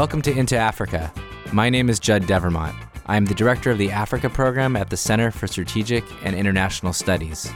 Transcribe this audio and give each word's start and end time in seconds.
Welcome 0.00 0.22
to 0.22 0.32
Into 0.34 0.56
Africa. 0.56 1.12
My 1.52 1.68
name 1.68 1.90
is 1.90 2.00
Judd 2.00 2.26
Devermont. 2.26 2.74
I 3.04 3.18
am 3.18 3.26
the 3.26 3.34
director 3.34 3.70
of 3.70 3.76
the 3.76 3.90
Africa 3.90 4.30
program 4.30 4.74
at 4.74 4.88
the 4.88 4.96
Center 4.96 5.30
for 5.30 5.46
Strategic 5.46 6.02
and 6.24 6.34
International 6.34 6.94
Studies. 6.94 7.52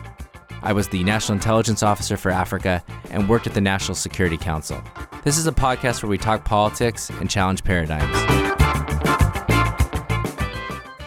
I 0.61 0.75
was 0.75 0.88
the 0.88 1.03
National 1.04 1.37
Intelligence 1.37 1.83
Officer 1.83 2.19
for 2.19 2.30
Africa 2.30 2.85
and 3.08 3.30
worked 3.30 3.47
at 3.47 3.54
the 3.54 3.62
National 3.62 3.94
Security 3.94 4.37
Council. 4.37 4.85
This 5.22 5.38
is 5.38 5.47
a 5.47 5.53
podcast 5.53 6.03
where 6.03 6.11
we 6.11 6.19
talk 6.19 6.44
politics 6.44 7.08
and 7.08 7.30
challenge 7.30 7.65
paradigms. 7.65 8.15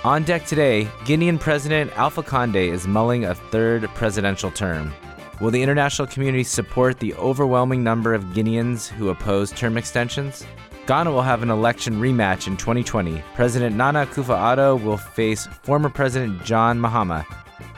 On 0.04 0.24
deck 0.24 0.48
today, 0.48 0.86
Guinean 1.02 1.40
President 1.40 1.96
Alpha 2.00 2.24
Conde 2.24 2.56
is 2.56 2.88
mulling 2.88 3.26
a 3.26 3.36
third 3.36 3.88
presidential 3.90 4.50
term. 4.50 4.92
Will 5.40 5.52
the 5.52 5.62
international 5.62 6.08
community 6.08 6.44
support 6.44 7.00
the 7.00 7.14
overwhelming 7.14 7.84
number 7.84 8.16
of 8.16 8.24
Guineans 8.34 8.88
who 8.88 9.10
oppose 9.10 9.52
term 9.52 9.78
extensions? 9.78 10.44
Ghana 10.88 11.12
will 11.12 11.22
have 11.22 11.44
an 11.44 11.50
election 11.50 12.00
rematch 12.00 12.48
in 12.48 12.56
2020. 12.56 13.22
President 13.36 13.76
Nana 13.76 14.06
Akufo-Addo 14.06 14.82
will 14.82 14.96
face 14.96 15.46
former 15.46 15.90
President 15.90 16.42
John 16.46 16.80
Mahama. 16.80 17.26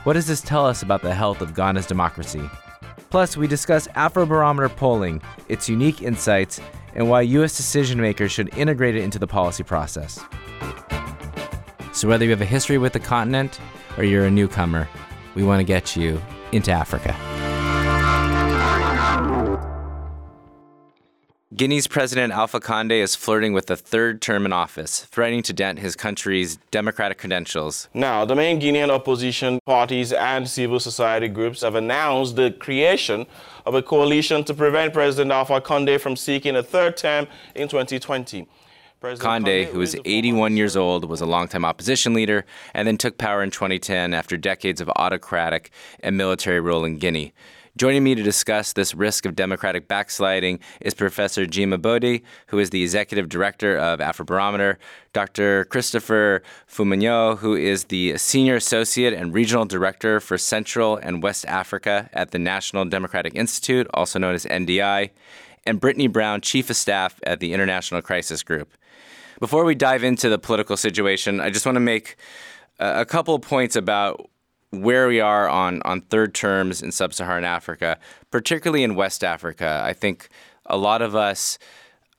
What 0.03 0.13
does 0.13 0.27
this 0.27 0.41
tell 0.41 0.63
us 0.63 0.83
about 0.83 1.01
the 1.01 1.15
health 1.15 1.41
of 1.41 1.55
Ghana's 1.55 1.87
democracy? 1.87 2.47
Plus, 3.09 3.35
we 3.35 3.47
discuss 3.47 3.87
Afrobarometer 3.89 4.75
polling, 4.75 5.23
its 5.47 5.67
unique 5.67 6.03
insights, 6.03 6.61
and 6.93 7.09
why 7.09 7.21
U.S. 7.21 7.57
decision 7.57 7.99
makers 7.99 8.31
should 8.31 8.55
integrate 8.55 8.95
it 8.95 9.01
into 9.01 9.17
the 9.17 9.25
policy 9.25 9.63
process. 9.63 10.23
So, 11.91 12.07
whether 12.07 12.25
you 12.25 12.29
have 12.29 12.41
a 12.41 12.45
history 12.45 12.77
with 12.77 12.93
the 12.93 12.99
continent 12.99 13.59
or 13.97 14.03
you're 14.03 14.25
a 14.25 14.31
newcomer, 14.31 14.87
we 15.33 15.41
want 15.41 15.61
to 15.61 15.65
get 15.65 15.95
you 15.95 16.21
into 16.51 16.71
Africa. 16.71 17.38
Guinea's 21.55 21.87
President 21.87 22.31
Alpha 22.31 22.59
Conde 22.59 22.91
is 22.91 23.15
flirting 23.15 23.53
with 23.53 23.71
a 23.71 23.75
third 23.75 24.21
term 24.21 24.45
in 24.45 24.53
office, 24.53 25.05
threatening 25.05 25.41
to 25.41 25.51
dent 25.51 25.79
his 25.79 25.95
country's 25.95 26.57
democratic 26.69 27.17
credentials. 27.17 27.89
Now, 27.91 28.23
the 28.23 28.35
main 28.35 28.61
Guinean 28.61 28.91
opposition 28.91 29.59
parties 29.65 30.13
and 30.13 30.47
civil 30.47 30.79
society 30.79 31.27
groups 31.27 31.61
have 31.61 31.73
announced 31.73 32.35
the 32.35 32.51
creation 32.51 33.25
of 33.65 33.73
a 33.73 33.81
coalition 33.81 34.43
to 34.43 34.53
prevent 34.53 34.93
President 34.93 35.31
Alpha 35.31 35.59
Conde 35.59 35.99
from 35.99 36.15
seeking 36.15 36.55
a 36.55 36.61
third 36.61 36.95
term 36.97 37.25
in 37.55 37.67
2020. 37.67 38.47
President 38.99 39.23
Conde, 39.27 39.65
who 39.69 39.81
is 39.81 39.97
81 40.05 40.55
years 40.55 40.77
old, 40.77 41.05
was 41.05 41.19
a 41.19 41.25
longtime 41.25 41.65
opposition 41.65 42.13
leader 42.13 42.45
and 42.75 42.87
then 42.87 42.95
took 42.95 43.17
power 43.17 43.41
in 43.41 43.49
2010 43.49 44.13
after 44.13 44.37
decades 44.37 44.81
of 44.81 44.89
autocratic 44.97 45.71
and 46.01 46.15
military 46.15 46.59
rule 46.59 46.85
in 46.85 46.99
Guinea. 46.99 47.33
Joining 47.77 48.03
me 48.03 48.15
to 48.15 48.23
discuss 48.23 48.73
this 48.73 48.95
risk 48.95 49.25
of 49.25 49.35
democratic 49.35 49.87
backsliding 49.87 50.59
is 50.81 50.95
Professor 50.95 51.45
Gyimah-Boadi, 51.45 52.23
who 52.47 52.57
is 52.57 52.71
the 52.71 52.81
executive 52.81 53.29
director 53.29 53.77
of 53.77 53.99
Afrobarometer, 53.99 54.77
Dr. 55.13 55.65
Christopher 55.65 56.41
Fomunyoh, 56.67 57.37
who 57.37 57.55
is 57.55 57.85
the 57.85 58.17
senior 58.17 58.55
associate 58.55 59.13
and 59.13 59.33
regional 59.33 59.65
director 59.65 60.19
for 60.19 60.37
Central 60.37 60.97
and 60.97 61.21
West 61.21 61.45
Africa 61.45 62.09
at 62.11 62.31
the 62.31 62.39
National 62.39 62.85
Democratic 62.85 63.35
Institute, 63.35 63.87
also 63.93 64.17
known 64.17 64.33
as 64.33 64.45
NDI, 64.45 65.11
and 65.65 65.79
Brittany 65.79 66.07
Brown, 66.07 66.41
chief 66.41 66.71
of 66.71 66.75
staff 66.75 67.19
at 67.23 67.39
the 67.39 67.53
International 67.53 68.01
Crisis 68.01 68.41
Group. 68.41 68.73
Before 69.39 69.63
we 69.63 69.75
dive 69.75 70.03
into 70.03 70.27
the 70.27 70.39
political 70.39 70.75
situation, 70.75 71.39
I 71.39 71.51
just 71.51 71.65
want 71.65 71.75
to 71.75 71.81
make 71.81 72.17
a 72.79 73.05
couple 73.05 73.35
of 73.35 73.41
points 73.41 73.75
about 73.75 74.27
where 74.71 75.07
we 75.07 75.19
are 75.19 75.49
on, 75.49 75.81
on 75.83 76.01
third 76.01 76.33
terms 76.33 76.81
in 76.81 76.91
sub 76.91 77.13
Saharan 77.13 77.43
Africa, 77.43 77.97
particularly 78.31 78.83
in 78.83 78.95
West 78.95 79.23
Africa. 79.23 79.81
I 79.83 79.93
think 79.93 80.29
a 80.65 80.77
lot 80.77 81.01
of 81.01 81.15
us 81.15 81.57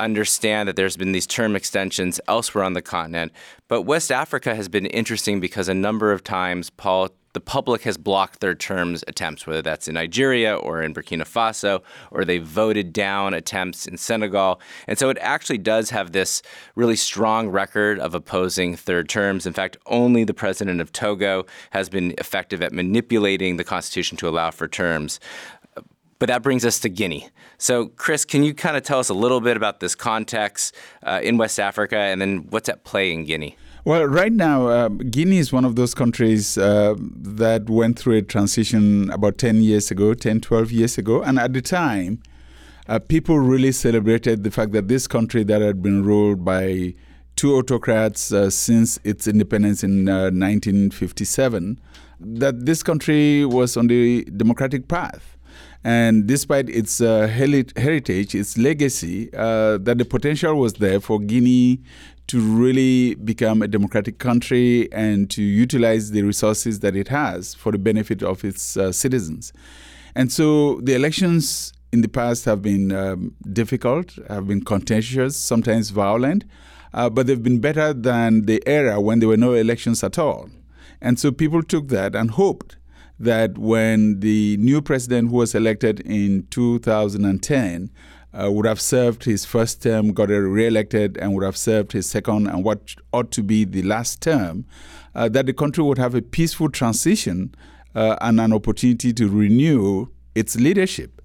understand 0.01 0.69
that 0.69 0.77
there's 0.77 0.97
been 0.97 1.13
these 1.13 1.27
term 1.27 1.55
extensions 1.55 2.21
elsewhere 2.27 2.65
on 2.65 2.73
the 2.73 2.83
continent, 2.83 3.33
but 3.69 3.83
West 3.83 4.11
Africa 4.11 4.55
has 4.55 4.69
been 4.69 4.87
interesting 4.87 5.41
because 5.41 5.69
a 5.69 5.75
number 5.75 6.11
of 6.11 6.25
times 6.25 6.71
Paul 6.71 7.11
the 7.33 7.41
public 7.41 7.83
has 7.83 7.97
blocked 7.97 8.41
their 8.41 8.55
terms 8.55 9.05
attempts, 9.07 9.47
whether 9.47 9.63
that's 9.63 9.87
in 9.87 9.95
Nigeria 9.95 10.57
or 10.57 10.83
in 10.83 10.93
Burkina 10.93 11.23
Faso, 11.23 11.83
or 12.11 12.25
they 12.25 12.39
voted 12.39 12.93
down 12.93 13.35
attempts 13.35 13.87
in 13.87 13.97
Senegal. 13.97 14.61
And 14.87 14.99
so 14.99 15.11
it 15.11 15.19
actually 15.21 15.59
does 15.59 15.91
have 15.91 16.13
this 16.13 16.43
really 16.75 16.97
strong 16.97 17.49
record 17.49 18.01
of 18.01 18.15
opposing 18.15 18.77
third 18.77 19.09
terms. 19.09 19.47
In 19.47 19.53
fact, 19.53 19.77
only 19.87 20.25
the 20.25 20.35
president 20.35 20.81
of 20.81 20.93
Togo 20.93 21.47
has 21.71 21.89
been 21.89 22.15
effective 22.19 22.63
at 22.63 22.73
manipulating 22.73 23.57
the 23.57 23.65
constitution 23.65 24.17
to 24.19 24.29
allow 24.29 24.51
for 24.51 24.67
terms. 24.67 25.21
But 26.19 26.27
that 26.27 26.43
brings 26.43 26.67
us 26.67 26.79
to 26.81 26.91
Guinea. 26.91 27.29
So, 27.57 27.87
Chris, 27.87 28.27
can 28.27 28.45
you 28.45 28.53
kind 28.53 28.77
of 28.77 28.83
tell 28.83 28.99
us 28.99 29.09
a 29.09 29.15
little 29.15 29.41
bit 29.41 29.57
about 29.57 29.81
this 29.81 29.95
context 29.95 30.75
uh, 31.03 31.21
in 31.23 31.39
West 31.39 31.59
Africa 31.59 31.97
and 31.97 32.21
then 32.21 32.47
what's 32.51 32.69
at 32.69 32.85
play 32.85 33.13
in 33.13 33.25
Guinea? 33.25 33.57
Well, 33.83 34.05
right 34.05 34.33
now, 34.33 34.67
uh, 34.67 34.89
Guinea 34.89 35.39
is 35.39 35.55
one 35.55 35.65
of 35.65 35.75
those 35.75 35.95
countries 35.95 36.59
uh, 36.59 36.97
that 36.99 37.71
went 37.71 37.99
through 37.99 38.17
a 38.19 38.23
transition 38.23 39.09
about 39.11 39.39
10 39.39 39.63
years 39.63 39.91
ago, 39.91 40.13
10, 40.13 40.43
12 40.43 40.71
years 40.71 40.99
ago. 40.99 41.23
And 41.23 41.39
at 41.39 41.55
the 41.55 41.63
time, 41.63 42.23
uh, 42.89 42.99
people 42.99 43.39
really 43.39 43.73
celebrated 43.73 44.45
the 44.45 44.51
fact 44.51 44.73
that 44.73 44.89
this 44.89 45.07
country 45.07 45.45
that 45.45 45.63
had 45.63 45.83
been 45.83 46.05
ruled 46.05 46.45
by 46.45 46.95
two 47.37 47.57
autocrats 47.57 48.33
uh, 48.33 48.51
since 48.51 48.99
its 49.03 49.27
independence 49.27 49.83
in 49.83 50.05
1957, 50.05 51.81
uh, 51.81 51.87
that 52.21 52.67
this 52.67 52.83
country 52.83 53.47
was 53.47 53.79
on 53.79 53.87
the 53.87 54.25
democratic 54.25 54.89
path. 54.89 55.39
And 55.83 56.27
despite 56.27 56.69
its 56.69 57.01
uh, 57.01 57.27
heritage, 57.29 58.35
its 58.35 58.59
legacy, 58.59 59.33
uh, 59.33 59.79
that 59.79 59.97
the 59.97 60.05
potential 60.05 60.57
was 60.57 60.75
there 60.75 61.01
for 61.01 61.19
Guinea 61.19 61.81
to 62.31 62.39
really 62.39 63.17
become 63.17 63.61
a 63.61 63.67
democratic 63.67 64.19
country 64.19 64.89
and 64.93 65.29
to 65.29 65.43
utilize 65.43 66.13
the 66.13 66.23
resources 66.23 66.79
that 66.79 66.95
it 66.95 67.09
has 67.09 67.55
for 67.55 67.73
the 67.73 67.79
benefit 67.79 68.23
of 68.23 68.45
its 68.45 68.77
uh, 68.77 68.93
citizens. 68.93 69.53
And 70.15 70.31
so 70.31 70.81
the 70.81 70.95
elections 70.95 71.73
in 71.93 72.03
the 72.03 72.09
past 72.09 72.45
have 72.45 72.63
been 72.63 72.93
um, 72.93 73.35
difficult, 73.53 74.17
have 74.29 74.47
been 74.47 74.65
contentious, 74.65 75.37
sometimes 75.37 75.91
violent, 75.91 76.45
uh, 76.95 77.11
but 77.11 77.27
they've 77.27 77.43
been 77.43 77.59
better 77.59 77.93
than 77.93 78.47
the 78.47 78.63
era 78.65 79.01
when 79.01 79.19
there 79.19 79.29
were 79.29 79.37
no 79.37 79.55
elections 79.55 80.05
at 80.05 80.17
all. 80.17 80.49
And 81.01 81.19
so 81.19 81.33
people 81.33 81.65
took 81.65 81.89
that 81.89 82.15
and 82.15 82.31
hoped 82.31 82.77
that 83.19 83.59
when 83.59 84.21
the 84.21 84.57
new 84.59 84.81
president 84.81 85.31
who 85.31 85.37
was 85.39 85.57
elected 85.57 85.99
in 85.99 86.47
2010 86.51 87.91
uh, 88.33 88.51
would 88.51 88.67
have 88.67 88.81
served 88.81 89.25
his 89.25 89.45
first 89.45 89.83
term, 89.83 90.13
got 90.13 90.29
re-elected, 90.29 91.17
and 91.19 91.35
would 91.35 91.45
have 91.45 91.57
served 91.57 91.93
his 91.93 92.09
second 92.09 92.47
and 92.47 92.65
what 92.65 92.95
ought 93.13 93.31
to 93.33 93.43
be 93.43 93.65
the 93.65 93.83
last 93.83 94.21
term, 94.21 94.65
uh, 95.15 95.29
that 95.29 95.47
the 95.47 95.53
country 95.53 95.83
would 95.83 95.99
have 95.99 96.15
a 96.15 96.23
peaceful 96.23 96.69
transition 96.69 97.55
uh, 97.95 98.17
and 98.21 98.41
an 98.41 98.53
opportunity 98.53 99.13
to 99.13 99.29
renew 99.29 100.07
its 100.35 100.57
leadership. 100.57 101.21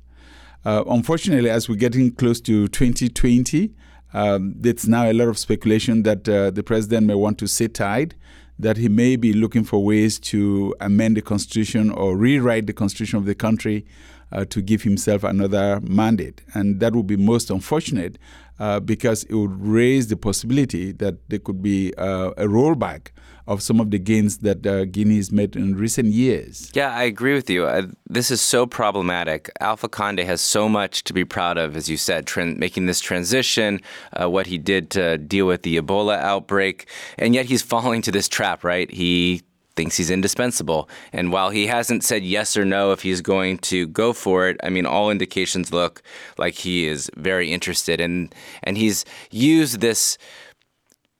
Uh, 0.66 0.84
unfortunately, 0.88 1.50
as 1.50 1.70
we're 1.70 1.76
getting 1.76 2.12
close 2.12 2.42
to 2.42 2.68
2020, 2.70 3.72
um, 4.14 4.56
it's 4.64 4.88
now 4.88 5.10
a 5.10 5.14
lot 5.14 5.28
of 5.28 5.38
speculation 5.38 6.04
that 6.04 6.28
uh, 6.28 6.50
the 6.50 6.64
president 6.64 7.06
may 7.06 7.14
want 7.14 7.38
to 7.38 7.48
sit 7.48 7.76
tight, 7.76 8.16
that 8.58 8.78
he 8.78 8.90
may 8.90 9.16
be 9.16 9.34
looking 9.34 9.64
for 9.64 9.84
ways 9.84 10.18
to 10.18 10.74
amend 10.80 11.18
the 11.18 11.22
constitution 11.22 11.92
or 11.92 12.18
rewrite 12.18 12.66
the 12.66 12.74
constitution 12.74 13.20
of 13.20 13.26
the 13.26 13.36
country 13.36 13.86
uh, 14.31 14.46
to 14.46 14.62
give 14.62 14.84
himself 14.84 15.24
another 15.24 15.80
mandate. 15.81 16.41
And 16.53 16.80
that 16.80 16.96
would 16.96 17.08
be 17.08 17.18
most 17.18 17.50
unfortunate 17.50 18.18
uh, 18.59 18.80
because 18.80 19.24
it 19.25 19.36
would 19.36 19.59
raise 19.62 20.08
the 20.08 20.18
possibility 20.18 20.91
that 20.94 21.30
there 21.30 21.40
could 21.40 21.62
be 21.62 21.94
uh, 21.97 22.31
a 22.38 22.46
rollback 22.46 23.09
of 23.47 23.62
some 23.62 23.80
of 23.80 23.91
the 23.91 24.00
gains 24.00 24.40
that 24.40 24.66
uh, 24.66 24.85
Guinea 24.85 25.18
has 25.18 25.31
made 25.31 25.56
in 25.56 25.75
recent 25.75 26.08
years. 26.08 26.72
Yeah, 26.74 26.91
I 26.91 27.03
agree 27.03 27.34
with 27.34 27.50
you. 27.50 27.66
Uh, 27.66 27.88
this 28.09 28.31
is 28.31 28.41
so 28.41 28.66
problematic. 28.66 29.52
Alpha 29.59 29.88
Conde 29.88 30.20
has 30.20 30.41
so 30.41 30.67
much 30.67 31.03
to 31.03 31.14
be 31.14 31.23
proud 31.23 31.58
of, 31.58 31.78
as 31.78 31.88
you 31.88 31.97
said, 31.97 32.29
making 32.35 32.88
this 32.88 33.00
transition, 33.00 33.82
uh, 34.20 34.29
what 34.29 34.47
he 34.47 34.58
did 34.58 34.90
to 34.91 35.17
deal 35.20 35.46
with 35.46 35.61
the 35.61 35.78
Ebola 35.78 36.17
outbreak, 36.17 36.88
and 37.20 37.35
yet 37.35 37.46
he's 37.46 37.61
falling 37.76 38.02
to 38.02 38.11
this 38.11 38.28
trap, 38.28 38.64
right? 38.64 38.90
He 38.90 39.44
thinks 39.76 39.98
he's 39.98 40.12
indispensable. 40.12 40.90
And 41.12 41.32
while 41.32 41.50
he 41.50 41.68
hasn't 41.68 42.04
said 42.04 42.24
yes 42.24 42.56
or 42.58 42.66
no 42.66 42.92
if 42.92 43.02
he's 43.02 43.22
going 43.22 43.58
to 43.60 43.88
go 43.88 44.14
for 44.14 44.48
it, 44.48 44.58
I 44.64 44.70
mean, 44.70 44.86
all 44.86 45.12
indications 45.12 45.72
look 45.72 46.02
like 46.38 46.56
he 46.56 46.88
is 46.88 47.10
very 47.16 47.52
interested. 47.52 48.00
And, 48.00 48.34
and 48.64 48.78
he's 48.78 49.06
used 49.32 49.82
this 49.82 50.18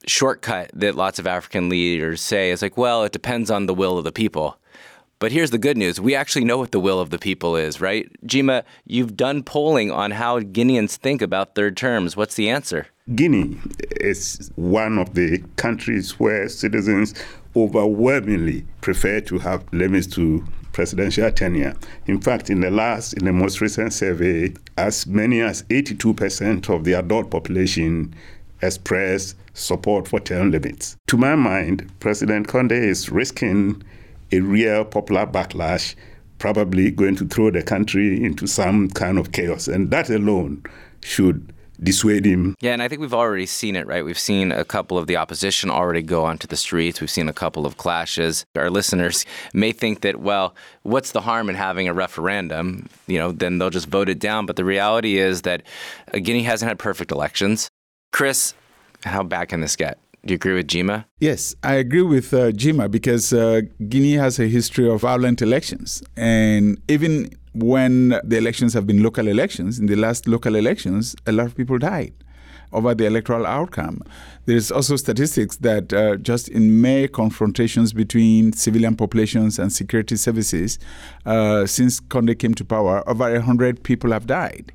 shortcut 0.08 0.70
that 0.74 0.96
lots 0.96 1.20
of 1.20 1.28
African 1.28 1.70
leaders 1.70 2.22
say 2.22 2.52
is 2.52 2.62
like, 2.62 2.78
well, 2.78 3.04
it 3.04 3.12
depends 3.12 3.50
on 3.50 3.66
the 3.66 3.74
will 3.74 3.98
of 3.98 4.04
the 4.04 4.12
people. 4.12 4.58
But 5.18 5.32
here's 5.32 5.52
the 5.52 5.58
good 5.58 5.78
news. 5.78 6.00
We 6.00 6.14
actually 6.14 6.44
know 6.44 6.58
what 6.58 6.72
the 6.72 6.80
will 6.80 7.00
of 7.00 7.10
the 7.10 7.18
people 7.18 7.56
is, 7.56 7.80
right? 7.80 8.10
Gyimah, 8.26 8.64
you've 8.86 9.16
done 9.16 9.44
polling 9.44 9.90
on 9.90 10.12
how 10.12 10.42
Guineans 10.42 10.98
think 10.98 11.22
about 11.22 11.56
third 11.56 11.78
terms. 11.78 12.18
What's 12.18 12.36
the 12.36 12.50
answer? 12.50 12.88
Guinea 13.16 13.58
is 14.02 14.52
one 14.56 14.98
of 14.98 15.14
the 15.14 15.42
countries 15.56 16.20
where 16.20 16.50
citizens 16.50 17.14
overwhelmingly 17.56 18.66
prefer 18.82 19.22
to 19.22 19.40
have 19.40 19.64
limits 19.74 20.08
to 20.08 20.46
presidential 20.74 21.32
tenure. 21.32 21.74
In 22.06 22.20
fact, 22.20 22.50
in 22.50 22.60
the 22.60 22.70
last, 22.70 23.14
in 23.14 23.24
the 23.24 23.32
most 23.32 23.62
recent 23.62 23.94
survey, 23.94 24.54
as 24.78 25.08
many 25.08 25.40
as 25.40 25.64
82% 25.64 26.70
of 26.70 26.84
the 26.84 26.94
adult 26.94 27.32
population 27.32 28.14
expressed 28.62 29.38
support 29.54 30.08
for 30.08 30.20
term 30.20 30.52
limits. 30.52 30.98
To 31.08 31.18
my 31.18 31.36
mind, 31.36 31.90
President 32.02 32.48
Conde 32.48 32.74
is 32.74 33.10
risking 33.10 33.82
a 34.32 34.42
real 34.42 34.84
popular 34.84 35.26
backlash, 35.26 35.96
probably 36.40 36.92
going 36.92 37.16
to 37.16 37.26
throw 37.26 37.52
the 37.52 37.64
country 37.64 38.22
into 38.22 38.46
some 38.46 38.90
kind 38.90 39.18
of 39.18 39.32
chaos. 39.32 39.70
And 39.70 39.92
that 39.92 40.10
alone 40.10 40.64
should 41.02 41.54
dissuade 41.86 42.26
him. 42.26 42.56
Yeah, 42.60 42.74
and 42.74 42.82
I 42.82 42.88
think 42.88 43.00
we've 43.02 43.14
already 43.14 43.46
seen 43.46 43.76
it, 43.76 43.88
right? 43.88 44.04
We've 44.04 44.20
seen 44.20 44.52
a 44.52 44.66
couple 44.66 44.98
of 44.98 45.08
the 45.08 45.16
opposition 45.16 45.70
already 45.70 46.02
go 46.02 46.26
onto 46.26 46.48
the 46.48 46.58
streets. 46.58 47.00
We've 47.00 47.10
seen 47.10 47.30
a 47.30 47.34
couple 47.34 47.66
of 47.66 47.78
clashes. 47.78 48.46
Our 48.56 48.70
listeners 48.70 49.26
may 49.54 49.72
think 49.72 50.02
that, 50.02 50.20
well, 50.20 50.56
what's 50.84 51.12
the 51.12 51.22
harm 51.22 51.50
in 51.50 51.56
having 51.56 51.88
a 51.88 51.94
referendum? 51.94 52.90
You 53.08 53.20
know, 53.20 53.32
then 53.32 53.58
they'll 53.58 53.70
just 53.70 53.88
vote 53.88 54.10
it 54.10 54.20
down. 54.20 54.46
But 54.46 54.56
the 54.58 54.66
reality 54.66 55.18
is 55.18 55.44
that 55.44 55.64
Guinea 56.12 56.44
hasn't 56.44 56.68
had 56.68 56.80
perfect 56.80 57.12
elections. 57.12 57.70
Chris, 58.12 58.54
how 59.04 59.24
bad 59.24 59.50
can 59.50 59.62
this 59.62 59.76
get? 59.76 59.98
Do 60.26 60.34
you 60.34 60.36
agree 60.36 60.56
with 60.56 60.68
Gyimah? 60.68 61.06
Yes, 61.20 61.54
I 61.64 61.76
agree 61.76 62.02
with 62.02 62.34
uh, 62.34 62.52
Gyimah 62.52 62.90
because 62.90 63.32
uh, 63.32 63.62
Guinea 63.88 64.16
has 64.16 64.40
a 64.40 64.48
history 64.48 64.90
of 64.90 65.02
violent 65.02 65.42
elections. 65.44 66.02
And 66.18 66.82
even 66.88 67.30
when 67.56 68.10
the 68.24 68.38
elections 68.38 68.74
have 68.74 68.86
been 68.86 69.02
local 69.02 69.28
elections, 69.28 69.80
in 69.80 69.86
the 69.86 69.96
last 69.96 70.28
local 70.28 70.56
elections, 70.56 71.16
a 71.26 71.32
lot 71.32 71.48
of 71.48 71.56
people 71.56 71.78
died 71.78 72.14
over 72.74 72.94
the 72.94 73.06
electoral 73.06 73.46
outcome. 73.46 74.02
There's 74.46 74.72
also 74.72 74.98
statistics 74.98 75.58
that 75.58 75.94
uh, 75.94 76.18
just 76.18 76.50
in 76.50 76.82
May 76.82 77.08
confrontations 77.08 77.94
between 77.94 78.52
civilian 78.54 78.96
populations 78.96 79.58
and 79.58 79.72
security 79.72 80.18
services, 80.18 80.78
uh, 81.26 81.66
since 81.66 82.00
Conde 82.00 82.38
came 82.38 82.54
to 82.56 82.66
power, 82.66 83.08
over 83.08 83.32
100 83.32 83.84
people 83.84 84.12
have 84.12 84.28
died 84.28 84.74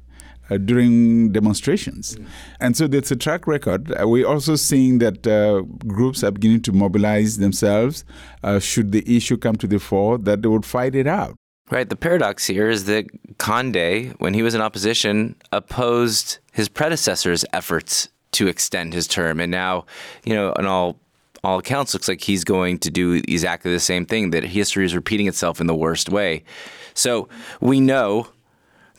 uh, 0.48 0.56
during 0.56 1.32
demonstrations. 1.32 2.16
Mm. 2.16 2.26
And 2.60 2.76
so 2.76 2.86
there's 2.86 3.10
a 3.10 3.16
track 3.16 3.46
record. 3.46 3.92
Uh, 4.00 4.08
we're 4.08 4.26
also 4.26 4.56
seeing 4.56 4.98
that 4.98 5.26
uh, 5.26 5.62
groups 5.86 6.24
are 6.24 6.30
beginning 6.30 6.62
to 6.62 6.72
mobilize 6.72 7.38
themselves 7.38 8.04
uh, 8.42 8.58
should 8.58 8.92
the 8.92 9.04
issue 9.16 9.36
come 9.36 9.56
to 9.56 9.66
the 9.66 9.78
fore, 9.78 10.18
that 10.18 10.42
they 10.42 10.48
would 10.48 10.64
fight 10.64 10.94
it 10.94 11.06
out. 11.06 11.36
Right. 11.70 11.88
The 11.88 11.96
paradox 11.96 12.46
here 12.46 12.68
is 12.68 12.86
that 12.86 13.06
Conde, 13.38 14.16
when 14.18 14.34
he 14.34 14.42
was 14.42 14.54
in 14.56 14.60
opposition, 14.60 15.36
opposed 15.52 16.38
his 16.52 16.68
predecessor's 16.68 17.44
efforts 17.52 18.08
to 18.32 18.48
extend 18.48 18.92
his 18.92 19.06
term. 19.06 19.38
And 19.38 19.52
now, 19.52 19.86
you 20.24 20.34
know, 20.34 20.52
on 20.56 20.66
all 20.66 20.96
all 21.42 21.58
accounts, 21.58 21.94
looks 21.94 22.08
like 22.08 22.20
he's 22.20 22.44
going 22.44 22.78
to 22.80 22.90
do 22.90 23.14
exactly 23.14 23.72
the 23.72 23.80
same 23.80 24.04
thing, 24.04 24.30
that 24.30 24.44
history 24.44 24.84
is 24.84 24.94
repeating 24.94 25.26
itself 25.26 25.58
in 25.58 25.66
the 25.66 25.74
worst 25.74 26.10
way. 26.10 26.44
So 26.92 27.28
we 27.60 27.80
know 27.80 28.28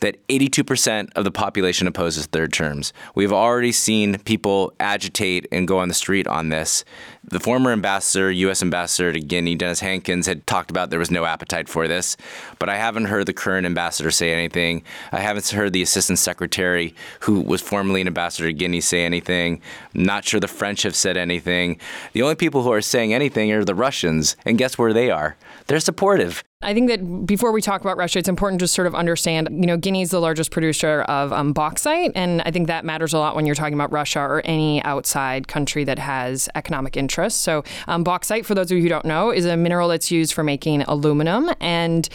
that 0.02 0.26
82% 0.28 1.10
of 1.14 1.24
the 1.24 1.30
population 1.30 1.86
opposes 1.86 2.26
third 2.26 2.52
terms. 2.52 2.92
We've 3.14 3.32
already 3.32 3.72
seen 3.72 4.18
people 4.18 4.72
agitate 4.78 5.46
and 5.50 5.66
go 5.66 5.78
on 5.78 5.88
the 5.88 5.94
street 5.94 6.26
on 6.26 6.50
this. 6.50 6.84
The 7.24 7.38
former 7.38 7.70
ambassador, 7.70 8.30
U.S. 8.32 8.62
ambassador 8.62 9.12
to 9.12 9.20
Guinea, 9.20 9.54
Dennis 9.54 9.78
Hankins, 9.78 10.26
had 10.26 10.44
talked 10.46 10.70
about 10.70 10.90
there 10.90 10.98
was 10.98 11.10
no 11.10 11.24
appetite 11.24 11.68
for 11.68 11.86
this, 11.86 12.16
but 12.58 12.68
I 12.68 12.76
haven't 12.76 13.04
heard 13.04 13.26
the 13.26 13.32
current 13.32 13.64
ambassador 13.64 14.10
say 14.10 14.32
anything. 14.32 14.82
I 15.12 15.20
haven't 15.20 15.48
heard 15.48 15.72
the 15.72 15.82
assistant 15.82 16.18
secretary, 16.18 16.94
who 17.20 17.40
was 17.40 17.62
formerly 17.62 18.00
an 18.00 18.08
ambassador 18.08 18.48
to 18.48 18.52
Guinea, 18.52 18.80
say 18.80 19.04
anything. 19.04 19.62
I'm 19.94 20.02
not 20.02 20.24
sure 20.24 20.40
the 20.40 20.48
French 20.48 20.82
have 20.82 20.96
said 20.96 21.16
anything. 21.16 21.78
The 22.12 22.22
only 22.22 22.34
people 22.34 22.62
who 22.62 22.72
are 22.72 22.82
saying 22.82 23.14
anything 23.14 23.52
are 23.52 23.64
the 23.64 23.74
Russians, 23.74 24.36
and 24.44 24.58
guess 24.58 24.76
where 24.76 24.92
they 24.92 25.10
are? 25.10 25.36
They're 25.68 25.80
supportive. 25.80 26.42
I 26.62 26.74
think 26.74 26.88
that 26.88 27.26
before 27.26 27.52
we 27.52 27.60
talk 27.60 27.80
about 27.80 27.96
Russia, 27.96 28.18
it's 28.18 28.28
important 28.28 28.60
to 28.60 28.68
sort 28.68 28.86
of 28.86 28.94
understand, 28.94 29.48
you 29.50 29.66
know, 29.66 29.76
Guinea 29.76 30.02
is 30.02 30.10
the 30.10 30.20
largest 30.20 30.50
producer 30.50 31.02
of 31.02 31.32
um, 31.32 31.52
bauxite. 31.52 32.12
And 32.14 32.42
I 32.42 32.50
think 32.50 32.68
that 32.68 32.84
matters 32.84 33.12
a 33.12 33.18
lot 33.18 33.34
when 33.34 33.46
you're 33.46 33.54
talking 33.54 33.74
about 33.74 33.92
Russia 33.92 34.20
or 34.20 34.42
any 34.44 34.82
outside 34.84 35.48
country 35.48 35.84
that 35.84 35.98
has 35.98 36.48
economic 36.54 36.96
interests. 36.96 37.40
So, 37.40 37.64
um, 37.88 38.04
bauxite, 38.04 38.46
for 38.46 38.54
those 38.54 38.70
of 38.70 38.76
you 38.76 38.82
who 38.82 38.88
don't 38.88 39.04
know, 39.04 39.30
is 39.30 39.44
a 39.44 39.56
mineral 39.56 39.88
that's 39.88 40.10
used 40.10 40.32
for 40.32 40.44
making 40.44 40.82
aluminum. 40.82 41.50
And 41.60 42.08